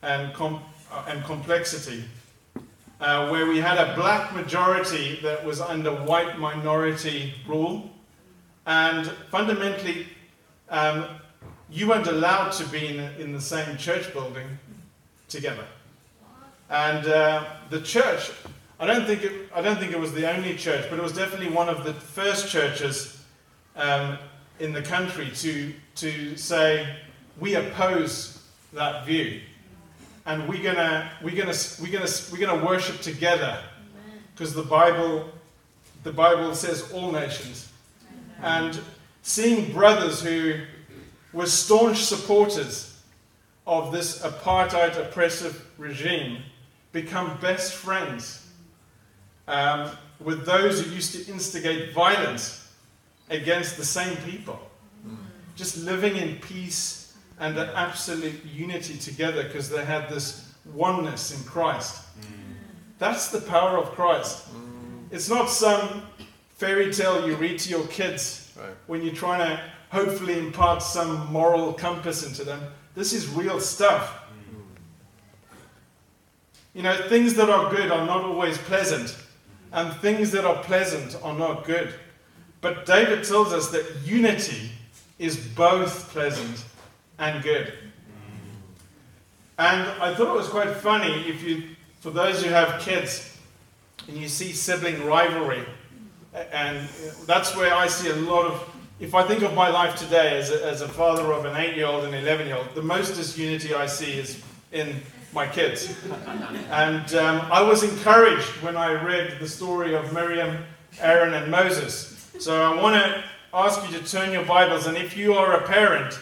and, 0.03 0.35
com- 0.35 0.63
uh, 0.93 1.05
and 1.09 1.25
complexity, 1.25 2.05
uh, 3.01 3.29
where 3.31 3.47
we 3.47 3.59
had 3.59 3.79
a 3.79 3.95
black 3.95 4.35
majority 4.35 5.19
that 5.23 5.45
was 5.45 5.61
under 5.61 5.93
white 5.93 6.39
minority 6.39 7.33
rule. 7.47 7.89
And 8.67 9.07
fundamentally, 9.31 10.09
um, 10.69 11.07
you 11.71 11.89
weren't 11.89 12.07
allowed 12.07 12.51
to 12.53 12.67
be 12.67 12.89
in, 12.89 13.01
in 13.19 13.33
the 13.33 13.41
same 13.41 13.79
church 13.79 14.13
building 14.13 14.59
together. 15.29 15.65
And 16.71 17.07
uh, 17.07 17.45
the 17.71 17.81
church, 17.81 18.31
I 18.81 18.87
don't, 18.87 19.07
think 19.07 19.23
it, 19.23 19.33
I 19.55 19.63
don't 19.63 19.79
think 19.79 19.93
it 19.93 20.01
was 20.01 20.13
the 20.13 20.31
only 20.31 20.57
church, 20.57 20.87
but 20.91 20.99
it 20.99 21.03
was 21.03 21.13
definitely 21.13 21.51
one 21.51 21.69
of 21.69 21.85
the 21.85 21.95
first 21.95 22.51
churches 22.51 23.23
um, 23.77 24.19
in 24.59 24.73
the 24.73 24.83
country 24.83 25.31
to, 25.37 25.73
to 25.97 26.37
say, 26.37 26.97
we 27.41 27.55
oppose 27.55 28.43
that 28.73 29.07
view. 29.07 29.41
And 30.27 30.47
we're 30.47 30.63
gonna 30.63 31.11
we're 31.23 31.35
gonna 31.35 31.57
we're 31.81 31.91
gonna 31.91 32.11
we're 32.31 32.47
gonna 32.47 32.63
worship 32.63 33.01
together, 33.01 33.63
because 34.35 34.53
the 34.53 34.63
Bible 34.63 35.31
the 36.03 36.13
Bible 36.13 36.55
says 36.55 36.93
all 36.93 37.11
nations, 37.11 37.73
and 38.43 38.79
seeing 39.23 39.73
brothers 39.73 40.21
who 40.21 40.61
were 41.33 41.47
staunch 41.47 42.05
supporters 42.05 42.88
of 43.69 43.93
this 43.93 44.23
apartheid 44.23 44.99
oppressive 44.99 45.71
regime 45.77 46.39
become 46.91 47.39
best 47.41 47.75
friends 47.75 48.47
um, 49.47 49.91
with 50.21 50.47
those 50.47 50.83
who 50.83 50.91
used 50.91 51.15
to 51.15 51.31
instigate 51.31 51.93
violence 51.93 52.73
against 53.29 53.77
the 53.77 53.85
same 53.85 54.17
people. 54.25 54.59
Just 55.55 55.77
living 55.85 56.17
in 56.17 56.37
peace 56.37 57.15
and 57.39 57.59
an 57.59 57.69
absolute 57.75 58.43
unity 58.47 58.97
together 58.97 59.45
because 59.45 59.69
they 59.69 59.85
had 59.85 60.09
this 60.09 60.55
oneness 60.73 61.37
in 61.37 61.45
Christ. 61.45 62.05
That's 62.99 63.29
the 63.29 63.41
power 63.43 63.77
of 63.77 63.91
Christ. 63.93 64.47
It's 65.11 65.29
not 65.29 65.51
some 65.51 66.03
fairy 66.57 66.93
tale 66.93 67.29
you 67.29 67.37
read 67.37 67.59
to 67.61 67.71
your 67.71 67.87
kids 67.89 68.53
right. 68.59 68.71
when 68.87 69.03
you're 69.03 69.15
trying 69.15 69.47
to 69.47 69.63
hopefully 69.91 70.39
impart 70.39 70.83
some 70.83 71.31
moral 71.33 71.73
compass 71.73 72.27
into 72.27 72.45
them. 72.45 72.61
This 72.99 73.13
is 73.13 73.29
real 73.29 73.61
stuff. 73.61 74.25
You 76.75 76.83
know, 76.83 76.97
things 77.09 77.35
that 77.35 77.49
are 77.49 77.71
good 77.71 77.93
are 77.93 78.05
not 78.05 78.25
always 78.25 78.59
pleasant, 78.59 79.17
and 79.73 79.93
things 80.01 80.33
that 80.33 80.45
are 80.45 80.61
pleasant 80.65 81.17
are 81.23 81.39
not 81.39 81.65
good. 81.65 81.95
But 82.61 82.87
David 82.87 83.23
tells 83.23 83.53
us 83.53 83.71
that 83.71 83.85
unity 84.05 84.73
is 85.17 85.37
both 85.37 86.11
pleasant 86.11 86.65
and 87.21 87.41
good. 87.41 87.73
And 89.59 89.89
I 90.03 90.13
thought 90.17 90.35
it 90.35 90.37
was 90.37 90.49
quite 90.49 90.75
funny 90.75 91.29
if 91.29 91.45
you, 91.45 91.77
for 92.01 92.11
those 92.11 92.43
who 92.43 92.51
have 92.51 92.81
kids, 92.81 93.39
and 94.09 94.17
you 94.17 94.27
see 94.27 94.51
sibling 94.51 95.07
rivalry, 95.07 95.65
and 96.51 96.89
that's 97.29 97.55
where 97.55 97.73
I 97.73 97.87
see 97.87 98.11
a 98.11 98.17
lot 98.17 98.47
of 98.47 98.75
if 99.01 99.15
I 99.15 99.23
think 99.23 99.43
of 99.43 99.55
my 99.55 99.69
life 99.69 99.95
today 99.97 100.39
as 100.39 100.51
a, 100.51 100.67
as 100.67 100.81
a 100.81 100.89
father 100.89 101.33
of 101.33 101.45
an 101.45 101.57
eight 101.57 101.77
year 101.77 101.87
old 101.87 102.05
and 102.05 102.15
11 102.15 102.49
year 102.49 102.57
old, 102.57 102.75
the 102.75 102.83
most 102.83 103.15
disunity 103.15 103.73
I 103.73 103.87
see 103.87 104.13
is 104.13 104.43
in 104.73 105.01
my 105.33 105.47
kids. 105.47 105.95
And 106.71 107.15
um, 107.15 107.47
I 107.53 107.63
was 107.63 107.85
encouraged 107.85 108.49
when 108.61 108.77
I 108.77 108.93
read 109.05 109.39
the 109.39 109.49
story 109.49 109.95
of 109.95 110.13
Miriam, 110.13 110.65
Aaron, 111.01 111.35
and 111.35 111.51
Moses. 111.51 112.29
So 112.41 112.61
I 112.61 112.83
want 112.83 112.97
to 112.97 113.25
ask 113.55 113.89
you 113.89 113.99
to 113.99 114.05
turn 114.05 114.33
your 114.33 114.45
Bibles, 114.45 114.87
and 114.87 114.97
if 114.97 115.17
you 115.17 115.35
are 115.35 115.53
a 115.53 115.67
parent 115.67 116.19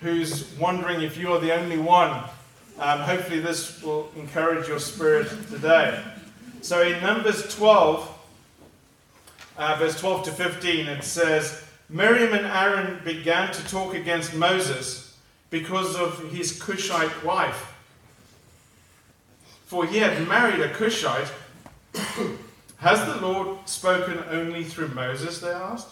who's 0.00 0.52
wondering 0.58 1.02
if 1.02 1.16
you 1.16 1.32
are 1.32 1.38
the 1.38 1.54
only 1.54 1.78
one, 1.78 2.24
um, 2.78 3.00
hopefully 3.00 3.40
this 3.40 3.82
will 3.82 4.10
encourage 4.16 4.68
your 4.68 4.80
spirit 4.80 5.28
today. 5.48 6.02
So 6.60 6.82
in 6.82 7.00
Numbers 7.02 7.54
12, 7.54 8.12
uh, 9.58 9.76
verse 9.78 9.98
12 10.00 10.24
to 10.24 10.32
15, 10.32 10.86
it 10.88 11.04
says, 11.04 11.65
Miriam 11.88 12.32
and 12.32 12.46
Aaron 12.46 13.00
began 13.04 13.52
to 13.52 13.68
talk 13.68 13.94
against 13.94 14.34
Moses 14.34 15.16
because 15.50 15.96
of 15.96 16.32
his 16.32 16.60
Cushite 16.60 17.24
wife. 17.24 17.74
For 19.66 19.86
he 19.86 19.98
had 19.98 20.26
married 20.26 20.60
a 20.60 20.72
Cushite. 20.72 21.32
Has 22.78 23.04
the 23.06 23.20
Lord 23.26 23.68
spoken 23.68 24.22
only 24.30 24.64
through 24.64 24.88
Moses? 24.88 25.40
They 25.40 25.50
asked. 25.50 25.88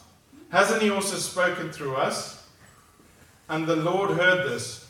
Hasn't 0.51 0.83
he 0.83 0.91
also 0.91 1.17
spoken 1.17 1.71
through 1.71 1.97
us? 1.97 2.47
And 3.49 3.67
the 3.67 3.77
Lord 3.77 4.11
heard 4.11 4.49
this. 4.49 4.87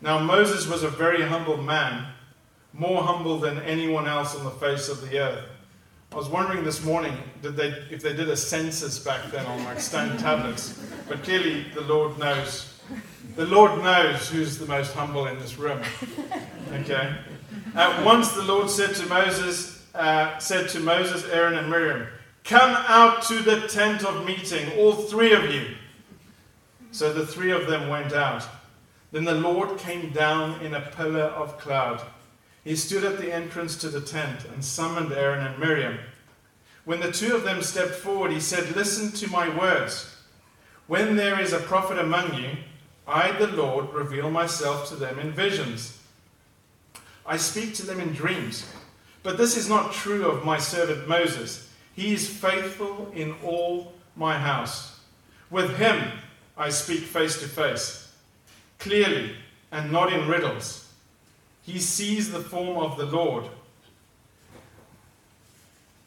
Now 0.00 0.18
Moses 0.18 0.68
was 0.68 0.82
a 0.82 0.88
very 0.88 1.22
humble 1.22 1.56
man, 1.56 2.06
more 2.72 3.02
humble 3.02 3.38
than 3.38 3.58
anyone 3.62 4.06
else 4.06 4.36
on 4.36 4.44
the 4.44 4.50
face 4.50 4.88
of 4.88 5.00
the 5.08 5.18
earth. 5.18 5.44
I 6.14 6.16
was 6.16 6.28
wondering 6.28 6.62
this 6.62 6.84
morning 6.84 7.12
they, 7.42 7.74
if 7.90 8.00
they 8.00 8.14
did 8.14 8.28
a 8.28 8.36
census 8.36 9.00
back 9.00 9.32
then 9.32 9.44
on 9.46 9.64
like 9.64 9.80
stone 9.80 10.16
tablets, 10.16 10.80
but 11.08 11.24
clearly 11.24 11.66
the 11.74 11.80
Lord 11.80 12.16
knows. 12.20 12.78
The 13.34 13.46
Lord 13.46 13.82
knows 13.82 14.28
who's 14.28 14.56
the 14.56 14.66
most 14.66 14.92
humble 14.92 15.26
in 15.26 15.36
this 15.40 15.58
room. 15.58 15.80
Okay. 16.72 17.16
At 17.74 18.04
once 18.04 18.30
the 18.30 18.44
Lord 18.44 18.70
said 18.70 18.94
to 18.94 19.06
Moses, 19.06 19.84
uh, 19.92 20.38
said 20.38 20.68
to 20.68 20.78
Moses, 20.78 21.24
Aaron, 21.32 21.58
and 21.58 21.68
Miriam, 21.68 22.06
"Come 22.44 22.76
out 22.86 23.22
to 23.22 23.40
the 23.40 23.66
tent 23.66 24.04
of 24.04 24.24
meeting, 24.24 24.70
all 24.78 24.92
three 24.92 25.32
of 25.32 25.52
you." 25.52 25.74
So 26.92 27.12
the 27.12 27.26
three 27.26 27.50
of 27.50 27.66
them 27.66 27.88
went 27.88 28.12
out. 28.12 28.46
Then 29.10 29.24
the 29.24 29.34
Lord 29.34 29.78
came 29.78 30.10
down 30.12 30.60
in 30.60 30.74
a 30.74 30.80
pillar 30.80 31.24
of 31.24 31.58
cloud 31.58 32.02
he 32.64 32.74
stood 32.74 33.04
at 33.04 33.18
the 33.18 33.32
entrance 33.32 33.76
to 33.76 33.88
the 33.88 34.00
tent 34.00 34.46
and 34.46 34.64
summoned 34.64 35.12
Aaron 35.12 35.46
and 35.46 35.58
Miriam. 35.58 35.98
When 36.84 37.00
the 37.00 37.12
two 37.12 37.36
of 37.36 37.44
them 37.44 37.62
stepped 37.62 37.94
forward, 37.94 38.32
he 38.32 38.40
said, 38.40 38.74
Listen 38.74 39.12
to 39.12 39.30
my 39.30 39.54
words. 39.54 40.16
When 40.86 41.16
there 41.16 41.40
is 41.40 41.52
a 41.52 41.60
prophet 41.60 41.98
among 41.98 42.34
you, 42.34 42.50
I, 43.06 43.32
the 43.32 43.48
Lord, 43.48 43.92
reveal 43.92 44.30
myself 44.30 44.88
to 44.88 44.96
them 44.96 45.18
in 45.18 45.32
visions. 45.32 45.98
I 47.26 47.36
speak 47.36 47.74
to 47.74 47.86
them 47.86 48.00
in 48.00 48.12
dreams. 48.12 48.66
But 49.22 49.38
this 49.38 49.56
is 49.56 49.68
not 49.68 49.92
true 49.92 50.26
of 50.26 50.44
my 50.44 50.58
servant 50.58 51.08
Moses. 51.08 51.70
He 51.94 52.12
is 52.12 52.28
faithful 52.28 53.10
in 53.14 53.34
all 53.42 53.92
my 54.16 54.38
house. 54.38 55.00
With 55.50 55.76
him 55.76 56.12
I 56.56 56.68
speak 56.68 57.00
face 57.00 57.40
to 57.40 57.48
face, 57.48 58.12
clearly 58.78 59.34
and 59.72 59.90
not 59.90 60.12
in 60.12 60.28
riddles. 60.28 60.83
He 61.64 61.78
sees 61.78 62.30
the 62.30 62.40
form 62.40 62.78
of 62.78 62.98
the 62.98 63.06
Lord. 63.06 63.44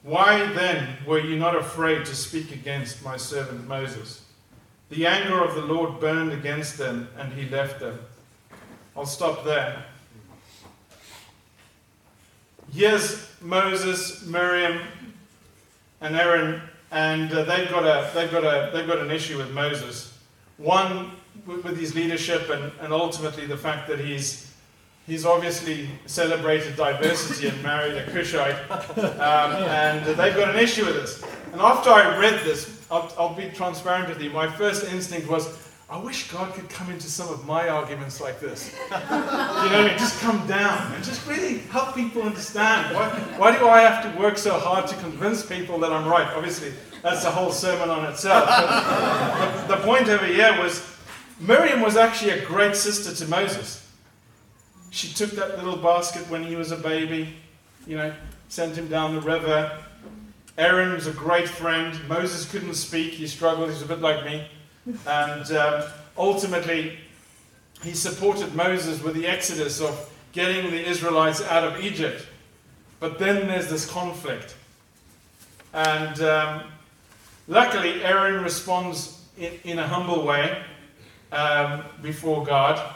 Why 0.04 0.46
then 0.54 0.98
were 1.06 1.20
you 1.20 1.38
not 1.38 1.56
afraid 1.56 2.06
to 2.06 2.16
speak 2.16 2.52
against 2.52 3.04
my 3.04 3.18
servant 3.18 3.68
Moses? 3.68 4.24
The 4.90 5.06
anger 5.06 5.44
of 5.44 5.56
the 5.56 5.62
Lord 5.62 6.00
burned 6.00 6.32
against 6.32 6.78
them, 6.78 7.10
and 7.18 7.34
he 7.34 7.50
left 7.50 7.80
them. 7.80 8.00
I'll 8.96 9.06
stop 9.06 9.44
there. 9.44 9.84
Here's 12.74 13.28
Moses, 13.42 14.26
Miriam, 14.26 14.80
and 16.02 16.16
Aaron, 16.16 16.62
and 16.92 17.32
uh, 17.34 17.44
they've 17.44 17.70
got 17.70 17.84
a 17.84 18.12
they've 18.14 18.32
got 18.32 18.44
a 18.44 18.72
they've 18.72 18.88
got 18.88 19.00
an 19.00 19.12
issue 19.12 19.38
with 19.38 19.52
Moses. 19.52 20.18
One 20.58 21.12
with, 21.46 21.64
with 21.64 21.80
his 21.80 21.96
leadership, 21.96 22.50
and, 22.50 22.72
and 22.80 22.94
ultimately 22.94 23.46
the 23.46 23.58
fact 23.58 23.88
that 23.90 24.00
he's 24.00 24.47
he's 25.08 25.26
obviously 25.26 25.90
celebrated 26.06 26.76
diversity 26.76 27.48
and 27.48 27.64
married 27.64 27.96
a 27.96 28.06
Cushite, 28.12 28.70
um, 29.00 29.54
and 29.64 30.06
they've 30.06 30.36
got 30.36 30.54
an 30.54 30.62
issue 30.62 30.86
with 30.86 30.96
this. 30.96 31.24
And 31.54 31.62
after 31.62 31.90
I 31.90 32.18
read 32.20 32.44
this, 32.44 32.86
I'll, 32.92 33.12
I'll, 33.18 33.34
be 33.34 33.50
transparent 33.50 34.10
with 34.10 34.22
you. 34.22 34.30
My 34.30 34.48
first 34.48 34.86
instinct 34.92 35.28
was, 35.28 35.58
I 35.90 35.98
wish 35.98 36.32
God 36.32 36.54
could 36.54 36.70
come 36.70 36.92
into 36.92 37.08
some 37.08 37.30
of 37.30 37.46
my 37.46 37.70
arguments 37.70 38.22
like 38.22 38.40
this. 38.40 38.76
you 38.92 38.92
know 38.92 39.00
I 39.02 39.88
mean? 39.88 39.98
Just 39.98 40.20
come 40.20 40.46
down 40.46 40.94
and 40.94 41.04
just 41.04 41.26
really 41.26 41.60
help 41.60 41.96
people 41.96 42.22
understand. 42.24 42.94
Why, 42.94 43.10
why 43.38 43.58
do 43.58 43.68
I 43.68 43.80
have 43.80 44.04
to 44.04 44.20
work 44.20 44.38
so 44.38 44.60
hard 44.60 44.88
to 44.88 44.96
convince 44.98 45.46
people 45.46 45.80
that 45.80 45.92
I'm 45.92 46.08
right? 46.08 46.28
Obviously, 46.36 46.74
that's 47.02 47.24
a 47.24 47.32
whole 47.32 47.52
sermon 47.52 47.90
on 47.90 48.06
itself. 48.06 48.46
But 48.48 49.68
the, 49.68 49.76
the 49.76 49.82
point 49.84 50.10
over 50.10 50.26
here 50.26 50.62
was 50.62 50.86
Miriam 51.40 51.82
was 51.82 51.96
actually 51.96 52.32
a 52.32 52.46
great 52.46 52.76
sister 52.76 53.14
to 53.16 53.30
Moses. 53.30 53.87
She 54.98 55.14
took 55.14 55.30
that 55.34 55.64
little 55.64 55.78
basket 55.78 56.28
when 56.28 56.44
he 56.44 56.56
was 56.56 56.72
a 56.72 56.76
baby, 56.76 57.32
you 57.86 57.98
know, 57.98 58.12
sent 58.50 58.76
him 58.76 58.88
down 58.88 59.14
the 59.14 59.22
river. 59.22 59.78
Aaron 60.58 60.92
was 60.94 61.06
a 61.06 61.12
great 61.12 61.48
friend. 61.48 61.96
Moses 62.10 62.50
couldn't 62.50 62.74
speak, 62.74 63.12
he 63.12 63.28
struggled, 63.28 63.70
he's 63.70 63.84
a 63.84 63.86
bit 63.86 64.02
like 64.02 64.26
me. 64.26 64.48
And 65.06 65.52
um, 65.52 65.84
ultimately, 66.18 66.98
he 67.84 67.94
supported 67.94 68.56
Moses 68.56 69.00
with 69.04 69.14
the 69.14 69.28
exodus 69.28 69.82
of 69.82 70.12
getting 70.32 70.72
the 70.72 70.90
Israelites 70.90 71.44
out 71.44 71.64
of 71.64 71.80
Egypt. 71.80 72.26
But 73.00 73.20
then 73.20 73.48
there's 73.48 73.70
this 73.70 73.88
conflict. 73.88 74.56
And 75.76 76.20
um, 76.22 76.64
luckily, 77.48 78.04
Aaron 78.04 78.44
responds 78.44 79.22
in, 79.38 79.54
in 79.64 79.78
a 79.78 79.88
humble 79.88 80.26
way 80.26 80.60
um, 81.32 81.84
before 82.02 82.44
God 82.44 82.96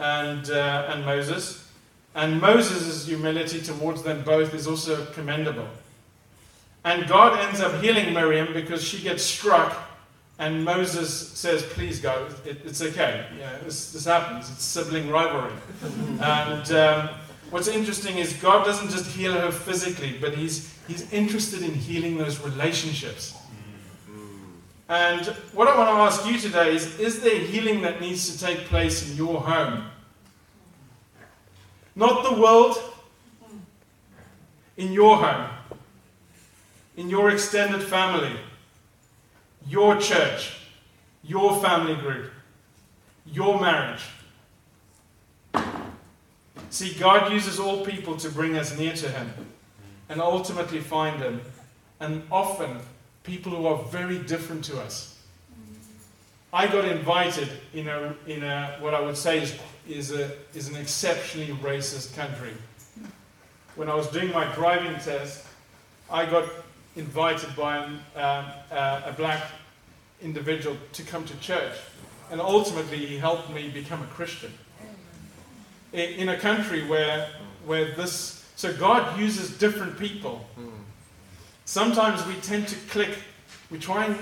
and, 0.00 0.50
uh, 0.50 0.88
and 0.88 1.04
Moses. 1.04 1.68
And 2.14 2.40
Moses' 2.40 3.06
humility 3.06 3.60
towards 3.60 4.02
them 4.02 4.22
both 4.24 4.54
is 4.54 4.66
also 4.66 5.04
commendable. 5.12 5.68
And 6.84 7.06
God 7.06 7.38
ends 7.46 7.60
up 7.60 7.80
healing 7.82 8.12
Miriam 8.14 8.52
because 8.52 8.82
she 8.82 9.00
gets 9.02 9.22
struck, 9.22 9.76
and 10.38 10.64
Moses 10.64 11.28
says, 11.28 11.62
Please 11.62 12.00
go, 12.00 12.28
it, 12.46 12.62
it's 12.64 12.80
okay. 12.80 13.26
Yeah, 13.38 13.58
this, 13.62 13.92
this 13.92 14.06
happens. 14.06 14.50
It's 14.50 14.64
sibling 14.64 15.10
rivalry. 15.10 15.52
and 16.22 16.72
um, 16.72 17.10
what's 17.50 17.68
interesting 17.68 18.16
is 18.16 18.32
God 18.34 18.64
doesn't 18.64 18.90
just 18.90 19.06
heal 19.14 19.34
her 19.34 19.52
physically, 19.52 20.16
but 20.18 20.34
he's, 20.34 20.74
he's 20.88 21.12
interested 21.12 21.62
in 21.62 21.74
healing 21.74 22.16
those 22.16 22.40
relationships. 22.40 23.36
And 24.88 25.26
what 25.52 25.68
I 25.68 25.76
want 25.76 25.90
to 25.90 25.94
ask 25.94 26.26
you 26.26 26.38
today 26.38 26.74
is 26.74 26.98
Is 26.98 27.20
there 27.20 27.38
healing 27.38 27.82
that 27.82 28.00
needs 28.00 28.32
to 28.32 28.44
take 28.44 28.64
place 28.64 29.08
in 29.08 29.16
your 29.16 29.40
home? 29.40 29.89
Not 31.94 32.24
the 32.24 32.40
world, 32.40 32.78
in 34.76 34.92
your 34.92 35.16
home, 35.18 35.50
in 36.96 37.10
your 37.10 37.30
extended 37.30 37.82
family, 37.82 38.34
your 39.68 39.96
church, 39.96 40.56
your 41.22 41.60
family 41.60 41.94
group, 41.94 42.30
your 43.26 43.60
marriage. 43.60 44.02
See, 46.70 46.94
God 46.94 47.32
uses 47.32 47.58
all 47.58 47.84
people 47.84 48.16
to 48.16 48.30
bring 48.30 48.56
us 48.56 48.78
near 48.78 48.94
to 48.94 49.08
Him 49.08 49.32
and 50.08 50.20
ultimately 50.20 50.80
find 50.80 51.20
Him. 51.20 51.40
And 51.98 52.22
often 52.30 52.78
people 53.22 53.52
who 53.52 53.66
are 53.66 53.82
very 53.84 54.18
different 54.18 54.64
to 54.66 54.80
us. 54.80 55.18
I 56.52 56.66
got 56.66 56.86
invited 56.86 57.48
in 57.74 57.88
a, 57.88 58.14
in 58.26 58.42
a 58.42 58.76
what 58.80 58.94
I 58.94 59.00
would 59.00 59.16
say 59.16 59.42
is, 59.42 59.54
is, 59.94 60.12
a, 60.12 60.30
is 60.54 60.68
an 60.68 60.76
exceptionally 60.76 61.52
racist 61.62 62.14
country. 62.16 62.52
When 63.76 63.88
I 63.88 63.94
was 63.94 64.08
doing 64.08 64.32
my 64.32 64.52
driving 64.54 64.94
test, 65.00 65.44
I 66.10 66.26
got 66.26 66.48
invited 66.96 67.54
by 67.56 67.78
um, 67.78 68.00
uh, 68.16 69.02
a 69.06 69.12
black 69.16 69.42
individual 70.22 70.76
to 70.92 71.02
come 71.02 71.24
to 71.24 71.36
church. 71.40 71.74
And 72.30 72.40
ultimately, 72.40 72.98
he 73.06 73.18
helped 73.18 73.50
me 73.50 73.68
become 73.70 74.02
a 74.02 74.06
Christian. 74.06 74.52
In, 75.92 76.10
in 76.10 76.28
a 76.28 76.38
country 76.38 76.86
where, 76.86 77.28
where 77.64 77.94
this, 77.94 78.44
so 78.56 78.72
God 78.72 79.18
uses 79.18 79.56
different 79.58 79.98
people 79.98 80.44
Sometimes 81.70 82.26
we 82.26 82.34
tend 82.40 82.66
to 82.66 82.74
click, 82.88 83.10
we 83.70 83.78
try 83.78 84.06
and, 84.06 84.18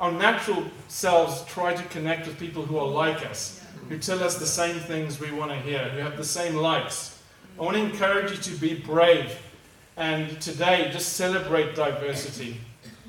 our 0.00 0.10
natural 0.10 0.64
selves 0.88 1.44
try 1.44 1.74
to 1.74 1.82
connect 1.88 2.26
with 2.26 2.38
people 2.38 2.64
who 2.64 2.78
are 2.78 2.88
like 2.88 3.26
us, 3.26 3.62
who 3.88 3.98
tell 3.98 4.22
us 4.22 4.36
the 4.36 4.46
same 4.46 4.78
things 4.80 5.20
we 5.20 5.30
want 5.30 5.50
to 5.50 5.56
hear, 5.58 5.88
who 5.90 5.98
have 5.98 6.16
the 6.16 6.24
same 6.24 6.56
likes. 6.56 7.22
I 7.58 7.62
want 7.62 7.76
to 7.76 7.82
encourage 7.82 8.30
you 8.30 8.36
to 8.36 8.60
be 8.60 8.74
brave 8.74 9.38
and 9.96 10.40
today 10.40 10.90
just 10.92 11.14
celebrate 11.14 11.74
diversity 11.74 12.58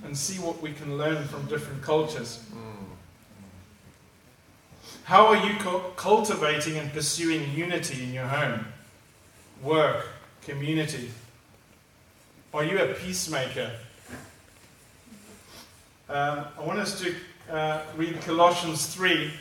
and 0.03 0.17
see 0.17 0.39
what 0.39 0.61
we 0.61 0.71
can 0.71 0.97
learn 0.97 1.27
from 1.27 1.45
different 1.47 1.81
cultures. 1.81 2.43
How 5.03 5.27
are 5.27 5.37
you 5.37 5.55
cultivating 5.95 6.77
and 6.77 6.91
pursuing 6.91 7.49
unity 7.53 8.03
in 8.03 8.13
your 8.13 8.25
home, 8.25 8.65
work, 9.63 10.05
community? 10.43 11.11
Are 12.53 12.63
you 12.63 12.79
a 12.79 12.93
peacemaker? 12.93 13.71
Um, 16.09 16.45
I 16.57 16.61
want 16.61 16.79
us 16.79 16.99
to 17.01 17.15
uh, 17.49 17.83
read 17.95 18.19
Colossians 18.21 18.87
3. 18.87 19.31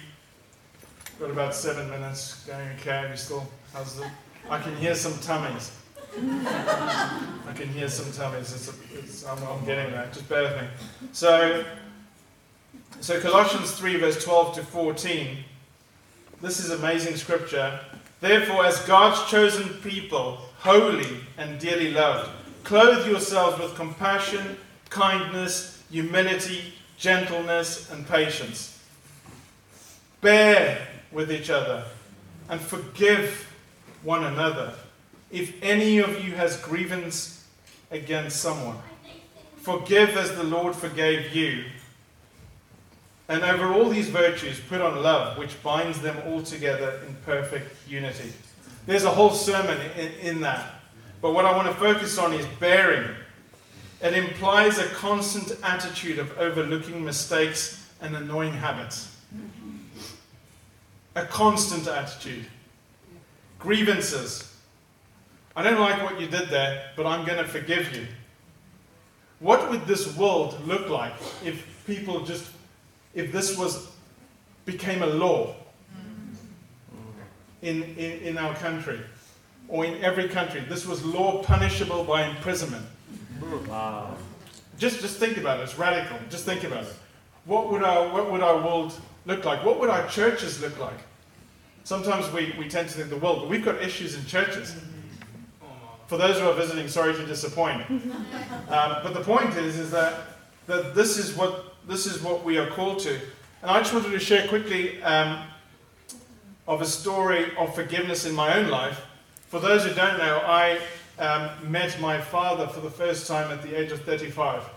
Got 1.19 1.31
about 1.31 1.55
seven 1.55 1.89
minutes. 1.89 2.45
Going 2.45 2.69
okay? 2.79 3.07
We 3.11 3.17
still? 3.17 3.47
How's 3.73 3.97
the? 3.97 4.11
I 4.51 4.61
can 4.61 4.77
hear 4.77 4.95
some 4.95 5.19
tummies. 5.21 5.73
I 6.15 7.53
can 7.55 7.69
hear 7.69 7.89
some 7.89 8.13
tummies. 8.13 8.53
It's, 8.53 8.71
it's, 8.93 9.27
I'm, 9.27 9.43
I'm 9.45 9.65
getting 9.65 9.93
there. 9.93 10.07
Just 10.13 10.29
bear 10.29 10.43
with 10.43 10.61
me. 10.61 10.69
So, 11.13 11.65
so 13.01 13.19
Colossians 13.21 13.73
3, 13.73 13.97
verse 13.97 14.23
12 14.23 14.57
to 14.57 14.63
14. 14.63 15.39
This 16.43 16.61
is 16.63 16.71
amazing 16.71 17.17
scripture. 17.17 17.81
Therefore, 18.21 18.67
as 18.67 18.79
God's 18.81 19.31
chosen 19.31 19.71
people, 19.83 20.37
holy 20.59 21.21
and 21.39 21.59
dearly 21.59 21.93
loved, 21.93 22.31
clothe 22.63 23.07
yourselves 23.07 23.59
with 23.59 23.75
compassion, 23.75 24.59
kindness, 24.91 25.83
humility, 25.91 26.75
gentleness, 26.99 27.91
and 27.91 28.07
patience. 28.07 28.79
Bear 30.21 30.87
with 31.13 31.31
each 31.31 31.51
other 31.51 31.85
and 32.49 32.61
forgive 32.61 33.53
one 34.03 34.25
another. 34.25 34.75
If 35.31 35.61
any 35.63 35.99
of 35.99 36.25
you 36.25 36.33
has 36.33 36.57
grievance 36.61 37.45
against 37.91 38.41
someone, 38.41 38.77
forgive 39.57 40.17
as 40.17 40.35
the 40.35 40.45
Lord 40.45 40.75
forgave 40.75 41.35
you. 41.35 41.65
And 43.29 43.43
over 43.43 43.73
all 43.73 43.89
these 43.89 44.09
virtues, 44.09 44.61
put 44.61 44.81
on 44.81 45.03
love, 45.03 45.37
which 45.37 45.61
binds 45.63 46.01
them 46.01 46.17
all 46.27 46.43
together 46.43 47.01
in 47.09 47.17
perfect 47.25 47.75
unity. 47.89 48.33
There's 48.87 49.03
a 49.03 49.11
whole 49.11 49.33
sermon 49.33 49.79
in, 49.99 50.13
in 50.21 50.41
that. 50.43 50.75
But 51.21 51.35
what 51.35 51.45
I 51.45 51.57
want 51.57 51.67
to 51.67 51.75
focus 51.75 52.19
on 52.19 52.33
is 52.33 52.47
bearing. 52.61 53.11
It 54.01 54.15
implies 54.15 54.79
a 54.79 54.87
constant 54.91 55.59
attitude 55.65 56.21
of 56.21 56.39
overlooking 56.39 57.05
mistakes 57.05 57.85
and 58.01 58.15
annoying 58.15 58.53
habits. 58.53 59.17
A 61.17 61.25
constant 61.25 61.89
attitude. 61.89 62.47
Grievances. 63.59 64.55
I 65.57 65.63
don't 65.63 65.81
like 65.81 66.03
what 66.03 66.21
you 66.21 66.29
did 66.29 66.49
there, 66.51 66.93
but 66.97 67.07
I'm 67.07 67.27
going 67.27 67.39
to 67.39 67.49
forgive 67.49 67.97
you. 67.97 68.07
What 69.41 69.71
would 69.71 69.87
this 69.87 70.17
world 70.17 70.65
look 70.67 70.89
like 70.89 71.13
if 71.45 71.85
people 71.87 72.25
just 72.25 72.51
if 73.15 73.33
this 73.33 73.59
was 73.59 73.89
became 74.67 75.03
a 75.03 75.07
law 75.07 75.55
in, 77.63 77.83
in, 77.83 78.21
in 78.21 78.39
our 78.39 78.55
country 78.57 79.01
or 79.69 79.85
in 79.85 80.03
every 80.03 80.29
country. 80.29 80.61
This 80.69 80.87
was 80.87 81.05
law 81.05 81.43
punishable 81.43 82.05
by 82.05 82.27
imprisonment. 82.27 82.87
Wow. 83.69 84.17
Just, 84.79 85.01
just 85.01 85.17
think 85.17 85.39
about 85.39 85.61
it. 85.61 85.65
It's 85.65 85.79
radical. 85.79 86.19
Just 86.29 86.45
think 86.45 86.65
about 86.65 86.85
it. 86.85 86.95
What 87.45 87.71
would 87.71 87.83
our, 87.83 88.13
what 88.13 88.31
would 88.31 88.43
our 88.43 88.57
world 88.57 88.93
look 89.25 89.45
like? 89.45 89.65
What 89.65 89.81
would 89.81 89.89
our 89.89 90.07
churches 90.09 90.61
look 90.61 90.79
like? 90.79 90.99
Sometimes 91.87 92.29
we, 92.33 92.53
we 92.59 92.67
tend 92.67 92.89
to 92.89 92.95
think 92.97 93.11
the 93.11 93.17
world, 93.17 93.43
but 93.43 93.49
we've 93.49 93.65
got 93.65 93.81
issues 93.81 94.17
in 94.17 94.27
churches. 94.27 94.75
For 96.09 96.19
those 96.19 96.37
who 96.37 96.49
are 96.49 96.53
visiting, 96.53 96.89
sorry 96.89 97.15
to 97.15 97.25
disappoint. 97.25 97.89
Um, 97.89 98.97
but 99.05 99.15
the 99.15 99.21
point 99.21 99.57
is, 99.57 99.79
is 99.79 99.93
that, 99.93 100.23
that 100.67 100.97
this 100.97 101.17
is 101.17 101.37
what 101.37 101.77
this 101.87 102.07
is 102.07 102.21
what 102.21 102.43
we 102.43 102.59
are 102.59 102.69
called 102.71 102.99
to. 103.03 103.15
And 103.63 103.71
I 103.71 103.79
just 103.79 103.95
wanted 103.95 104.11
to 104.11 104.19
share 104.19 104.49
quickly 104.49 105.01
um, 105.05 105.45
of 106.67 106.81
a 106.81 106.85
story 106.85 107.57
of 107.57 107.73
forgiveness 107.77 108.27
in 108.27 108.35
my 108.35 108.59
own 108.59 108.69
life. 108.69 109.07
For 109.47 109.61
those 109.61 109.85
who 109.85 109.95
don't 109.95 110.19
know, 110.19 110.39
I 110.45 110.81
um, 111.21 111.71
met 111.71 112.01
my 112.01 112.21
father 112.21 112.67
for 112.67 112.81
the 112.81 112.91
first 112.91 113.29
time 113.29 113.53
at 113.53 113.63
the 113.63 113.81
age 113.81 113.93
of 113.93 114.01
35. 114.01 114.69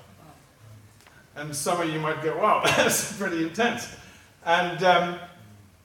And 1.38 1.56
some 1.56 1.82
of 1.82 1.89
you 1.89 2.00
might 2.00 2.22
go, 2.22 2.38
wow, 2.38 2.62
that's 2.78 3.17
pretty 3.17 3.41
intense. 3.41 3.95
And 4.45 4.84
um, 4.84 5.19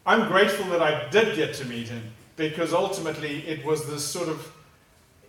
I'm 0.07 0.29
grateful 0.29 0.67
that 0.67 0.83
I 0.83 1.09
did 1.09 1.35
get 1.35 1.55
to 1.55 1.65
meet 1.65 1.89
him 1.89 2.03
because 2.37 2.75
ultimately 2.75 3.39
it 3.47 3.65
was 3.65 3.87
this 3.87 4.05
sort 4.05 4.29
of, 4.29 4.53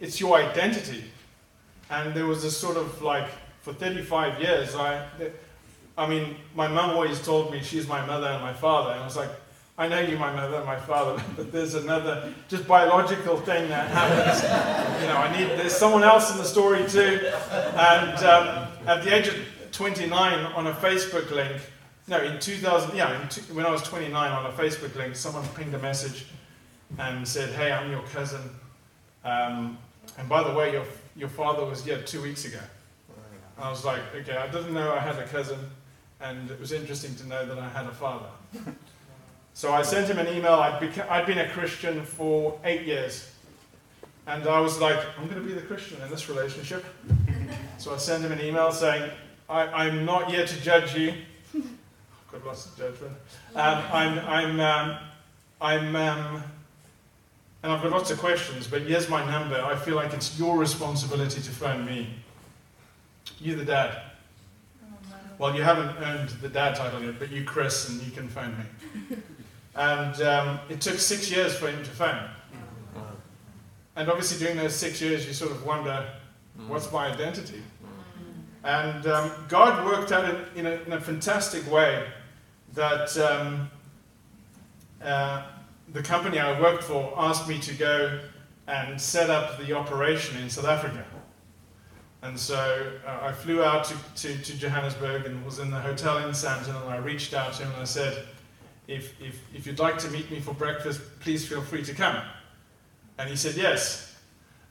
it's 0.02 0.20
your 0.20 0.38
identity. 0.38 1.04
And 1.90 2.14
there 2.14 2.26
was 2.26 2.44
this 2.44 2.58
sort 2.58 2.78
of 2.78 3.02
like, 3.02 3.30
for 3.62 3.74
35 3.74 4.42
years, 4.42 4.76
I, 4.76 5.08
I 5.98 6.08
mean, 6.08 6.36
my 6.56 6.68
mum 6.68 6.92
always 6.92 7.22
told 7.22 7.52
me 7.52 7.62
she's 7.62 7.88
my 7.88 8.06
mother 8.06 8.28
and 8.28 8.42
my 8.42 8.54
father, 8.54 8.92
and 8.92 9.02
I 9.02 9.06
was 9.06 9.16
like, 9.16 9.30
I 9.78 9.88
know 9.88 10.00
you're 10.00 10.20
my 10.20 10.34
mother 10.34 10.58
and 10.58 10.66
my 10.66 10.80
father, 10.80 11.22
but 11.36 11.52
there's 11.52 11.76
another 11.76 12.34
just 12.48 12.68
biological 12.68 13.38
thing 13.38 13.70
that 13.70 13.90
happens. 13.90 15.02
you 15.02 15.08
know, 15.08 15.18
I 15.18 15.38
need 15.38 15.58
there's 15.58 15.76
someone 15.76 16.04
else 16.04 16.32
in 16.32 16.38
the 16.38 16.46
story 16.46 16.86
too. 16.88 17.32
And 17.76 18.26
um, 18.26 18.68
at 18.88 19.04
the 19.04 19.14
age 19.14 19.28
of 19.28 19.36
29, 19.72 20.46
on 20.54 20.68
a 20.68 20.74
Facebook 20.74 21.30
link, 21.32 21.62
no, 22.08 22.22
in 22.22 22.40
2000, 22.40 22.96
yeah, 22.96 23.22
in 23.22 23.28
two, 23.30 23.42
when 23.54 23.66
I 23.66 23.72
was 23.72 23.82
29, 23.84 24.32
on 24.32 24.46
a 24.46 24.54
Facebook 24.54 24.96
link, 24.96 25.16
someone 25.16 25.46
pinged 25.56 25.74
a 25.74 25.80
message 25.80 26.26
and 26.98 27.28
said, 27.28 27.50
"Hey, 27.56 27.72
I'm 27.72 27.90
your 27.92 28.04
cousin, 28.04 28.42
um, 29.24 29.78
and 30.18 30.30
by 30.30 30.44
the 30.44 30.54
way, 30.54 30.72
your 30.74 30.86
your 31.16 31.30
father 31.30 31.66
was 31.66 31.84
here 31.84 32.02
two 32.02 32.22
weeks 32.22 32.46
ago." 32.46 32.60
I 33.58 33.70
was 33.70 33.84
like, 33.86 34.02
"Okay, 34.16 34.36
I 34.36 34.48
didn't 34.48 34.74
know 34.74 34.94
I 34.94 35.00
had 35.00 35.18
a 35.18 35.28
cousin." 35.28 35.60
and 36.22 36.50
it 36.50 36.60
was 36.60 36.72
interesting 36.72 37.16
to 37.16 37.28
know 37.28 37.46
that 37.46 37.60
I 37.60 37.70
had 37.70 37.86
a 37.86 37.92
father. 37.92 38.28
so 39.54 39.74
I 39.74 39.82
sent 39.82 40.08
him 40.08 40.18
an 40.18 40.28
email. 40.28 40.54
I'd, 40.54 40.82
beca- 40.82 41.10
I'd 41.10 41.26
been 41.26 41.40
a 41.40 41.50
Christian 41.50 42.04
for 42.04 42.60
eight 42.64 42.84
years. 42.84 43.32
And 44.28 44.48
I 44.48 44.60
was 44.60 44.80
like, 44.80 44.98
I'm 45.20 45.28
going 45.28 45.42
to 45.42 45.48
be 45.48 45.54
the 45.54 45.62
Christian 45.62 46.02
in 46.02 46.10
this 46.10 46.30
relationship. 46.30 46.84
so 47.78 47.94
I 47.94 47.98
sent 47.98 48.24
him 48.24 48.32
an 48.32 48.42
email 48.42 48.72
saying, 48.72 49.12
I, 49.48 49.64
I, 49.66 49.86
am 49.86 50.04
not 50.04 50.32
here 50.32 50.48
to 50.48 50.62
judge 50.62 50.96
you. 50.96 51.14
I've 52.46 52.52
got 52.52 52.58
lots 52.58 52.66
of 52.68 52.78
judgment. 52.78 53.14
Um, 53.56 53.84
I'm, 53.92 54.20
I'm, 54.20 54.60
um, 54.60 54.98
I'm, 55.60 55.96
um, 55.96 56.44
and 57.64 57.72
I've 57.72 57.82
got 57.82 57.92
lots 57.92 58.12
of 58.12 58.20
questions, 58.20 58.68
but 58.68 58.84
here's 58.84 59.10
my 59.10 59.26
number. 59.26 59.60
I 59.60 59.76
feel 59.76 59.96
like 59.96 60.14
it's 60.14 60.38
your 60.38 60.56
responsibility 60.56 61.42
to 61.42 61.50
phone 61.50 61.86
me. 61.86 62.14
You, 63.40 63.56
the 63.56 63.66
dad. 63.66 64.00
Well, 65.40 65.56
you 65.56 65.64
haven't 65.64 65.98
earned 65.98 66.30
the 66.42 66.50
dad 66.50 66.76
title 66.76 67.02
yet, 67.02 67.18
but 67.18 67.32
you, 67.32 67.44
Chris, 67.44 67.90
and 67.90 68.00
you 68.04 68.12
can 68.12 68.28
phone 68.30 68.56
me. 68.60 69.18
and 69.76 70.22
um, 70.22 70.60
it 70.70 70.82
took 70.82 71.00
six 71.00 71.32
years 71.32 71.56
for 71.56 71.68
him 71.68 71.84
to 71.84 71.90
phone. 71.90 72.30
And 73.96 74.08
obviously, 74.08 74.38
during 74.38 74.58
those 74.58 74.76
six 74.76 75.02
years, 75.02 75.26
you 75.26 75.34
sort 75.34 75.52
of 75.52 75.66
wonder, 75.66 76.06
what's 76.68 76.92
my 76.92 77.08
identity? 77.08 77.64
And 78.64 79.08
um, 79.08 79.32
God 79.48 79.84
worked 79.84 80.12
out 80.12 80.30
in, 80.30 80.60
in, 80.60 80.66
a, 80.68 80.76
in, 80.86 80.94
a, 80.94 81.02
fantastic 81.02 81.70
way 81.72 82.08
that 82.76 83.18
um, 83.18 83.70
uh, 85.04 85.44
the 85.94 86.04
company 86.04 86.40
I 86.40 86.60
worked 86.60 86.84
for 86.84 87.14
asked 87.18 87.48
me 87.48 87.60
to 87.60 87.74
go 87.74 88.20
and 88.68 89.00
set 89.00 89.30
up 89.30 89.58
the 89.60 89.74
operation 89.74 90.38
in 90.42 90.50
South 90.50 90.66
Africa. 90.66 91.04
And 92.22 92.40
so 92.40 92.92
uh, 93.06 93.20
I 93.22 93.32
flew 93.32 93.64
out 93.64 93.86
to, 93.86 93.96
to, 94.16 94.38
to, 94.44 94.58
Johannesburg 94.58 95.28
and 95.28 95.46
was 95.46 95.60
in 95.60 95.70
the 95.70 95.80
hotel 95.80 96.18
in 96.18 96.32
Sandton, 96.32 96.82
and 96.82 96.90
I 96.90 96.98
reached 96.98 97.36
out 97.36 97.54
to 97.54 97.64
him 97.64 97.72
and 97.72 97.82
I 97.82 97.86
said, 97.86 98.26
if, 98.88 99.20
if, 99.22 99.40
if 99.54 99.68
you'd 99.68 99.80
like 99.80 100.00
to 100.00 100.10
meet 100.10 100.30
me 100.32 100.40
for 100.40 100.54
breakfast, 100.54 101.02
please 101.20 101.48
feel 101.48 101.62
free 101.62 101.84
to 101.84 101.94
come. 101.94 102.22
And 103.20 103.30
he 103.30 103.36
said, 103.36 103.56
yes. 103.56 104.16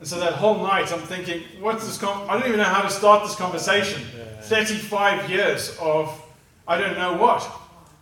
And 0.01 0.09
so 0.09 0.19
that 0.19 0.33
whole 0.35 0.59
night 0.59 0.93
I'm 0.93 1.01
thinking, 1.01 1.43
what's 1.61 1.87
this 1.87 1.97
con- 1.97 2.29
I 2.29 2.35
don't 2.35 2.47
even 2.47 2.59
know 2.59 2.65
how 2.65 2.83
to 2.83 2.91
start 2.91 3.23
this 3.23 3.37
conversation. 3.37 4.03
Yeah. 4.17 4.41
35 4.41 5.31
years 5.31 5.77
of 5.81 6.21
I 6.67 6.79
don't 6.79 6.97
know 6.97 7.15
what. 7.15 7.49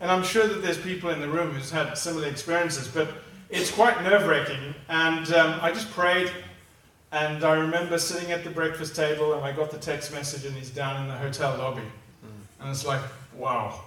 And 0.02 0.10
I'm 0.10 0.24
sure 0.24 0.48
that 0.48 0.62
there's 0.62 0.78
people 0.78 1.10
in 1.10 1.20
the 1.20 1.28
room 1.28 1.52
who's 1.52 1.70
had 1.70 1.96
similar 1.96 2.26
experiences, 2.26 2.88
but 2.88 3.08
it's 3.50 3.70
quite 3.70 4.02
nerve 4.02 4.26
wracking. 4.26 4.74
And 4.88 5.32
um, 5.32 5.60
I 5.62 5.70
just 5.70 5.92
prayed 5.92 6.28
and 7.12 7.44
I 7.44 7.54
remember 7.54 7.98
sitting 7.98 8.32
at 8.32 8.42
the 8.42 8.50
breakfast 8.50 8.96
table 8.96 9.34
and 9.34 9.44
I 9.44 9.52
got 9.52 9.70
the 9.70 9.78
text 9.78 10.12
message 10.12 10.44
and 10.44 10.56
he's 10.56 10.70
down 10.70 11.00
in 11.02 11.08
the 11.08 11.14
hotel 11.14 11.56
lobby. 11.56 11.82
And 12.58 12.70
it's 12.70 12.84
like, 12.84 13.00
wow. 13.36 13.80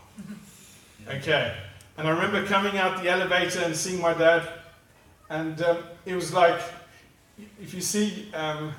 Okay. 1.10 1.54
And 1.98 2.08
I 2.08 2.12
remember 2.12 2.46
coming 2.46 2.78
out 2.78 3.04
the 3.04 3.10
elevator 3.10 3.60
and 3.60 3.76
seeing 3.76 4.00
my 4.00 4.14
dad. 4.14 4.48
And 5.30 5.62
um, 5.64 5.80
it 6.06 6.16
was 6.16 6.34
like, 6.34 6.62
if 7.62 7.74
you 7.74 7.82
see 7.82 8.32
um, 8.34 8.72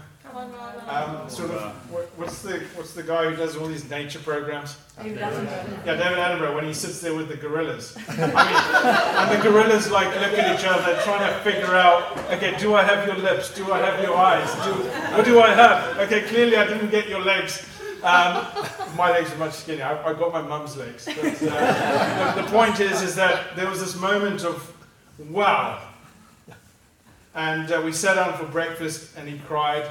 um, 0.89 1.29
sort 1.29 1.51
of, 1.51 1.73
what's 2.19 2.43
the, 2.43 2.61
what's 2.75 2.93
the 2.93 3.03
guy 3.03 3.31
who 3.31 3.37
does 3.37 3.57
all 3.57 3.67
these 3.67 3.89
nature 3.89 4.19
programs? 4.19 4.77
David 5.03 5.19
Attenborough. 5.19 5.87
Yeah, 5.87 5.95
David 5.97 6.19
Attenborough, 6.19 6.55
when 6.55 6.65
he 6.65 6.75
sits 6.75 7.01
there 7.01 7.15
with 7.15 7.29
the 7.29 7.37
gorillas. 7.37 7.97
I 8.09 8.17
mean, 8.17 8.37
and 8.37 9.31
the 9.39 9.49
gorillas 9.49 9.91
like 9.91 10.09
look 10.21 10.39
at 10.39 10.59
each 10.59 10.67
other, 10.67 11.01
trying 11.03 11.27
to 11.33 11.39
figure 11.41 11.75
out, 11.75 12.17
okay, 12.33 12.57
do 12.59 12.75
I 12.75 12.83
have 12.83 13.07
your 13.07 13.17
lips? 13.17 13.55
Do 13.55 13.73
I 13.73 13.79
have 13.79 14.03
your 14.03 14.17
eyes? 14.17 14.53
Do, 14.65 14.73
what 15.17 15.25
do 15.25 15.41
I 15.41 15.51
have? 15.51 15.99
Okay, 15.99 16.23
clearly 16.23 16.57
I 16.57 16.67
didn't 16.67 16.91
get 16.91 17.09
your 17.09 17.23
legs. 17.23 17.67
Um, 18.03 18.47
my 18.97 19.11
legs 19.11 19.33
are 19.33 19.39
much 19.39 19.55
skinnier. 19.55 19.85
I've, 19.85 20.07
I've 20.07 20.19
got 20.19 20.33
my 20.33 20.43
mum's 20.43 20.77
legs. 20.77 21.07
But, 21.07 21.19
uh, 21.19 22.35
the, 22.35 22.43
the 22.43 22.49
point 22.51 22.79
is, 22.81 23.03
is 23.03 23.15
that 23.17 23.57
there 23.57 23.69
was 23.69 23.81
this 23.81 23.97
moment 23.97 24.45
of 24.45 24.73
wow. 25.31 25.83
And 27.35 27.71
uh, 27.71 27.83
we 27.85 27.93
sat 27.93 28.15
down 28.15 28.39
for 28.39 28.47
breakfast, 28.47 29.17
and 29.17 29.29
he 29.29 29.39
cried, 29.41 29.87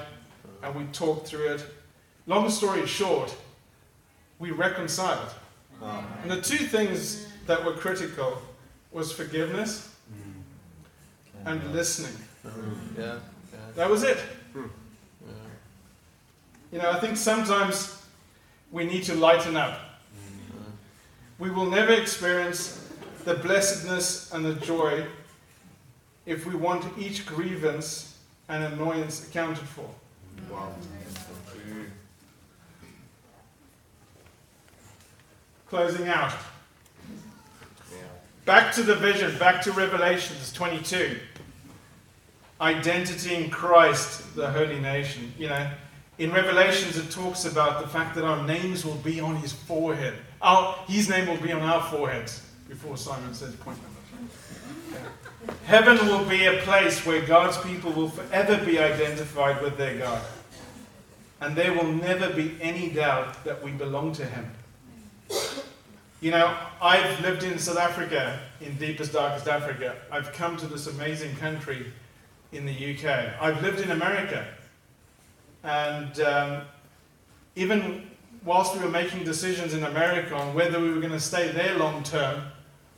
and 0.65 0.75
we 0.75 0.83
talked 0.85 1.27
through 1.27 1.53
it. 1.53 1.65
Long 2.25 2.49
story 2.49 2.85
short, 2.87 3.33
we 4.39 4.49
reconciled. 4.51 5.29
And 6.23 6.31
the 6.31 6.41
two 6.41 6.57
things 6.57 7.27
that 7.45 7.63
were 7.63 7.73
critical 7.73 8.41
was 8.91 9.11
forgiveness 9.11 9.93
mm. 10.11 10.33
and 11.45 11.73
listening. 11.73 12.17
Yeah. 12.97 13.03
yeah. 13.03 13.19
That 13.75 13.89
was 13.89 14.03
it. 14.03 14.17
Hmm. 14.53 14.67
You 16.71 16.79
know, 16.79 16.89
I 16.89 16.99
think 16.99 17.17
sometimes 17.17 18.01
we 18.71 18.85
need 18.85 19.03
to 19.03 19.15
lighten 19.15 19.55
up. 19.55 19.73
Mm. 19.73 20.71
We 21.37 21.51
will 21.51 21.69
never 21.69 21.93
experience 21.93 22.81
the 23.25 23.35
blessedness 23.35 24.33
and 24.33 24.45
the 24.45 24.53
joy 24.53 25.05
if 26.25 26.45
we 26.47 26.55
want 26.55 26.85
each 26.97 27.25
grievance 27.25 28.17
and 28.49 28.63
annoyance 28.63 29.27
accounted 29.27 29.67
for. 29.67 29.89
Wow. 30.49 30.75
Closing 35.67 36.07
out. 36.07 36.33
Back 38.45 38.73
to 38.75 38.83
the 38.83 38.95
vision, 38.95 39.35
back 39.39 39.63
to 39.63 39.71
Revelations 39.71 40.53
22. 40.53 41.17
Identity 42.61 43.33
in 43.33 43.49
Christ, 43.49 44.35
the 44.35 44.49
holy 44.51 44.79
nation. 44.79 45.33
You 45.37 45.49
know, 45.49 45.71
in 46.19 46.31
Revelations 46.31 46.95
it 46.95 47.09
talks 47.09 47.45
about 47.45 47.81
the 47.81 47.87
fact 47.87 48.13
that 48.15 48.23
our 48.23 48.45
names 48.45 48.85
will 48.85 48.95
be 48.95 49.19
on 49.19 49.35
his 49.37 49.51
forehead. 49.51 50.13
Our, 50.41 50.75
his 50.87 51.09
name 51.09 51.27
will 51.27 51.41
be 51.41 51.51
on 51.51 51.63
our 51.63 51.81
foreheads. 51.89 52.43
Before 52.69 52.97
Simon 52.97 53.33
says 53.33 53.55
point 53.55 53.77
number. 53.81 53.99
Yeah. 54.13 54.64
Heaven 55.65 55.97
will 56.07 56.25
be 56.25 56.45
a 56.45 56.61
place 56.61 57.05
where 57.05 57.25
God's 57.25 57.57
people 57.57 57.91
will 57.91 58.09
forever 58.09 58.63
be 58.63 58.79
identified 58.79 59.61
with 59.61 59.77
their 59.77 59.97
God. 59.97 60.21
And 61.41 61.55
there 61.55 61.73
will 61.73 61.91
never 61.91 62.29
be 62.31 62.55
any 62.61 62.89
doubt 62.89 63.43
that 63.43 63.63
we 63.63 63.71
belong 63.71 64.13
to 64.13 64.25
him. 64.25 64.51
You 66.21 66.31
know, 66.31 66.55
I've 66.81 67.19
lived 67.21 67.43
in 67.43 67.59
South 67.59 67.77
Africa, 67.77 68.39
in 68.61 68.75
deepest, 68.77 69.13
darkest 69.13 69.47
Africa. 69.47 69.95
I've 70.11 70.31
come 70.33 70.57
to 70.57 70.67
this 70.67 70.87
amazing 70.87 71.35
country 71.35 71.91
in 72.51 72.65
the 72.65 72.71
UK. 72.71 73.39
I've 73.41 73.61
lived 73.61 73.79
in 73.79 73.91
America. 73.91 74.47
And 75.63 76.19
um, 76.21 76.61
even 77.55 78.09
whilst 78.43 78.75
we 78.75 78.81
were 78.81 78.89
making 78.89 79.23
decisions 79.23 79.73
in 79.73 79.83
America 79.83 80.35
on 80.35 80.53
whether 80.53 80.79
we 80.79 80.91
were 80.91 80.99
going 80.99 81.11
to 81.11 81.19
stay 81.19 81.51
there 81.51 81.77
long 81.77 82.03
term 82.03 82.43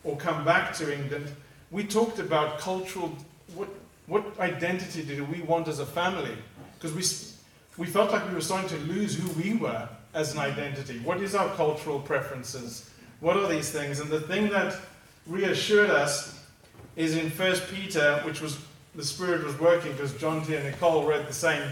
or 0.03 0.15
come 0.17 0.45
back 0.45 0.73
to 0.75 0.93
England, 0.93 1.31
we 1.71 1.83
talked 1.83 2.19
about 2.19 2.59
cultural 2.59 3.15
what, 3.55 3.69
what 4.07 4.39
identity 4.39 5.03
did 5.03 5.29
we 5.29 5.41
want 5.41 5.67
as 5.67 5.79
a 5.79 5.85
family? 5.85 6.35
Because 6.75 6.93
we, 6.93 7.83
we 7.83 7.89
felt 7.89 8.11
like 8.11 8.27
we 8.27 8.35
were 8.35 8.41
starting 8.41 8.69
to 8.69 8.77
lose 8.85 9.17
who 9.17 9.29
we 9.41 9.55
were 9.55 9.87
as 10.13 10.33
an 10.33 10.39
identity. 10.39 10.99
What 10.99 11.21
is 11.21 11.35
our 11.35 11.49
cultural 11.55 11.99
preferences? 11.99 12.89
What 13.19 13.37
are 13.37 13.47
these 13.47 13.71
things? 13.71 13.99
And 13.99 14.09
the 14.09 14.21
thing 14.21 14.49
that 14.49 14.75
reassured 15.25 15.89
us 15.89 16.39
is 16.95 17.15
in 17.15 17.29
First 17.29 17.71
Peter, 17.73 18.21
which 18.23 18.41
was 18.41 18.57
the 18.95 19.03
Spirit 19.03 19.43
was 19.43 19.59
working 19.59 19.91
because 19.91 20.13
John 20.15 20.43
T. 20.45 20.55
and 20.55 20.65
Nicole 20.65 21.05
read 21.05 21.27
the 21.27 21.33
same 21.33 21.63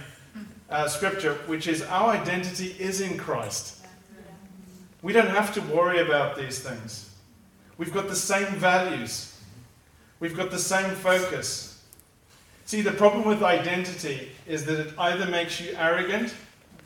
uh, 0.69 0.87
scripture, 0.87 1.35
which 1.47 1.67
is 1.67 1.81
our 1.83 2.11
identity 2.11 2.75
is 2.79 3.01
in 3.01 3.17
Christ. 3.17 3.85
We 5.01 5.13
don't 5.13 5.29
have 5.29 5.53
to 5.53 5.61
worry 5.61 5.99
about 5.99 6.35
these 6.35 6.59
things. 6.59 7.11
We've 7.77 7.93
got 7.93 8.07
the 8.07 8.15
same 8.15 8.47
values, 8.55 9.34
we've 10.25 10.35
got 10.35 10.49
the 10.49 10.57
same 10.57 10.89
focus. 10.95 11.83
See, 12.65 12.81
the 12.81 12.93
problem 12.93 13.25
with 13.25 13.43
identity 13.43 14.29
is 14.47 14.65
that 14.65 14.79
it 14.79 14.93
either 14.97 15.27
makes 15.27 15.61
you 15.61 15.75
arrogant 15.77 16.33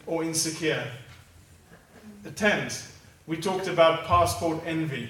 or 0.05 0.25
insecure. 0.25 0.85
Tends. 2.35 2.91
We 3.27 3.37
talked 3.37 3.67
about 3.67 4.03
passport 4.03 4.59
envy. 4.65 5.09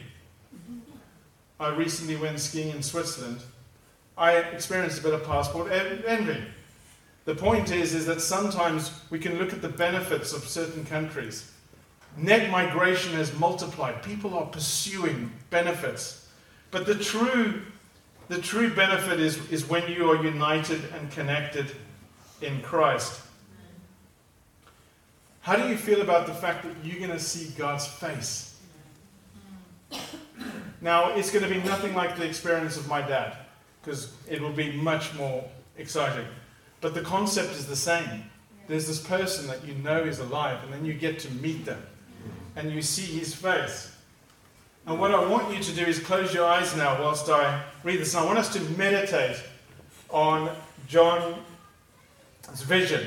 I 1.59 1.69
recently 1.69 2.17
went 2.17 2.39
skiing 2.39 2.69
in 2.69 2.83
Switzerland. 2.83 3.41
I 4.15 4.33
experienced 4.37 4.99
a 4.99 5.03
bit 5.03 5.15
of 5.15 5.23
passport 5.23 5.71
envy. 5.71 6.43
The 7.25 7.33
point 7.33 7.71
is, 7.71 7.95
is 7.95 8.05
that 8.05 8.21
sometimes 8.21 8.91
we 9.09 9.17
can 9.17 9.39
look 9.39 9.53
at 9.53 9.63
the 9.63 9.69
benefits 9.69 10.33
of 10.33 10.47
certain 10.47 10.85
countries. 10.85 11.51
Net 12.15 12.51
migration 12.51 13.13
has 13.13 13.35
multiplied. 13.39 14.03
People 14.03 14.37
are 14.37 14.45
pursuing 14.45 15.31
benefits. 15.49 16.29
But 16.69 16.85
the 16.85 16.93
true, 16.93 17.63
the 18.29 18.39
true 18.39 18.73
benefit 18.73 19.19
is, 19.19 19.37
is 19.51 19.67
when 19.67 19.91
you 19.91 20.09
are 20.09 20.23
united 20.23 20.81
and 20.93 21.11
connected 21.11 21.75
in 22.41 22.61
Christ. 22.61 23.21
How 25.41 25.55
do 25.55 25.67
you 25.67 25.75
feel 25.75 26.01
about 26.01 26.27
the 26.27 26.33
fact 26.33 26.63
that 26.63 26.73
you're 26.83 26.99
going 26.99 27.09
to 27.09 27.19
see 27.19 27.51
God's 27.57 27.87
face? 27.87 28.59
Now, 30.79 31.09
it's 31.15 31.31
going 31.31 31.43
to 31.43 31.49
be 31.49 31.61
nothing 31.63 31.95
like 31.95 32.15
the 32.15 32.25
experience 32.25 32.77
of 32.77 32.87
my 32.87 33.01
dad, 33.01 33.35
because 33.81 34.13
it 34.29 34.39
will 34.39 34.53
be 34.53 34.71
much 34.73 35.13
more 35.15 35.43
exciting. 35.77 36.25
But 36.81 36.93
the 36.93 37.01
concept 37.01 37.51
is 37.53 37.65
the 37.65 37.75
same. 37.75 38.23
There's 38.67 38.87
this 38.87 39.01
person 39.01 39.47
that 39.47 39.65
you 39.65 39.73
know 39.73 40.03
is 40.03 40.19
alive, 40.19 40.63
and 40.63 40.71
then 40.71 40.85
you 40.85 40.93
get 40.93 41.17
to 41.19 41.31
meet 41.31 41.65
them, 41.65 41.81
and 42.55 42.71
you 42.71 42.83
see 42.83 43.17
his 43.17 43.33
face. 43.33 43.91
And 44.85 44.99
what 44.99 45.13
I 45.13 45.25
want 45.25 45.53
you 45.53 45.61
to 45.61 45.71
do 45.73 45.83
is 45.83 45.99
close 45.99 46.33
your 46.33 46.45
eyes 46.45 46.75
now 46.77 47.01
whilst 47.01 47.27
I 47.29 47.63
read 47.83 47.99
this. 47.99 48.13
And 48.13 48.23
I 48.23 48.25
want 48.25 48.39
us 48.39 48.51
to 48.53 48.61
meditate 48.77 49.37
on 50.09 50.55
John's 50.87 51.35
vision. 52.63 53.05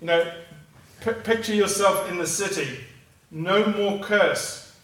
You 0.00 0.06
know, 0.08 0.32
p- 1.02 1.12
picture 1.12 1.54
yourself 1.54 2.10
in 2.10 2.18
the 2.18 2.26
city. 2.26 2.80
No 3.30 3.66
more 3.66 3.98
curse. 4.00 4.76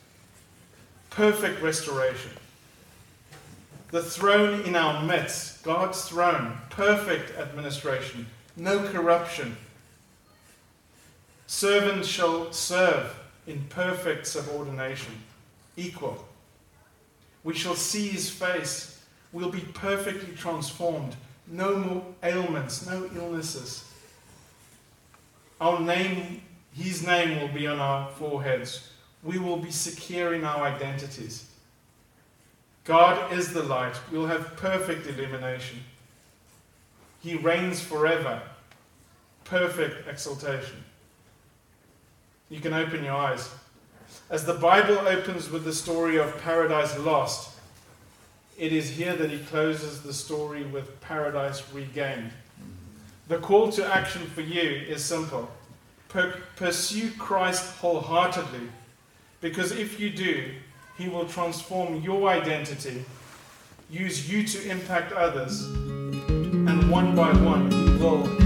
Perfect 1.11 1.63
restoration. 1.63 2.31
The 3.91 4.03
throne 4.03 4.63
in 4.63 4.75
our 4.75 5.03
midst, 5.05 5.63
God's 5.63 6.09
throne, 6.09 6.57
perfect 6.71 7.39
administration, 7.39 8.27
no 8.57 8.89
corruption. 8.89 9.55
Servants 11.47 12.09
shall 12.09 12.51
serve 12.53 13.15
in 13.47 13.63
perfect 13.69 14.27
subordination, 14.27 15.13
equal. 15.77 16.27
We 17.45 17.55
shall 17.55 17.75
see 17.75 18.09
his 18.09 18.31
face. 18.31 19.01
We'll 19.33 19.51
be 19.51 19.61
perfectly 19.61 20.35
transformed. 20.35 21.17
No 21.47 21.77
more 21.77 22.05
ailments, 22.23 22.87
no 22.87 23.11
illnesses. 23.15 23.85
Our 25.61 25.81
name, 25.81 26.43
his 26.73 27.07
name 27.07 27.41
will 27.41 27.49
be 27.49 27.67
on 27.67 27.79
our 27.79 28.09
foreheads. 28.11 28.91
We 29.23 29.39
will 29.39 29.57
be 29.57 29.71
secure 29.71 30.35
in 30.35 30.45
our 30.45 30.65
identities. 30.65 31.47
God 32.85 33.33
is 33.33 33.53
the 33.53 33.63
light. 33.63 33.95
We'll 34.11 34.27
have 34.27 34.57
perfect 34.57 35.07
illumination. 35.07 35.81
He 37.21 37.37
reigns 37.37 37.81
forever. 37.81 38.43
Perfect 39.45 40.09
exaltation. 40.09 40.83
You 42.49 42.61
can 42.61 42.73
open 42.73 43.05
your 43.05 43.15
eyes. 43.15 43.49
As 44.33 44.47
the 44.47 44.55
Bible 44.55 44.97
opens 45.07 45.51
with 45.51 45.65
the 45.65 45.75
story 45.75 46.17
of 46.17 46.41
paradise 46.41 46.99
lost, 47.01 47.51
it 48.59 48.73
is 48.73 48.89
here 48.89 49.15
that 49.15 49.29
he 49.29 49.39
closes 49.41 50.01
the 50.01 50.15
story 50.15 50.65
with 50.65 50.99
paradise 51.03 51.63
regained. 51.71 52.31
The 53.29 53.37
call 53.37 53.71
to 53.73 53.85
action 53.85 54.23
for 54.23 54.41
you 54.41 54.87
is 54.89 55.05
simple 55.05 55.51
pursue 56.57 57.11
Christ 57.19 57.77
wholeheartedly, 57.77 58.71
because 59.43 59.73
if 59.73 60.01
you 60.01 60.09
do, 60.09 60.53
he 60.97 61.11
will 61.11 61.27
transform 61.27 62.01
your 62.01 62.27
identity, 62.31 63.05
use 63.91 64.33
you 64.33 64.47
to 64.47 64.71
impact 64.71 65.13
others, 65.13 65.63
and 65.67 66.91
one 66.91 67.15
by 67.15 67.33
one, 67.45 67.71
He 67.71 68.03
will 68.03 68.42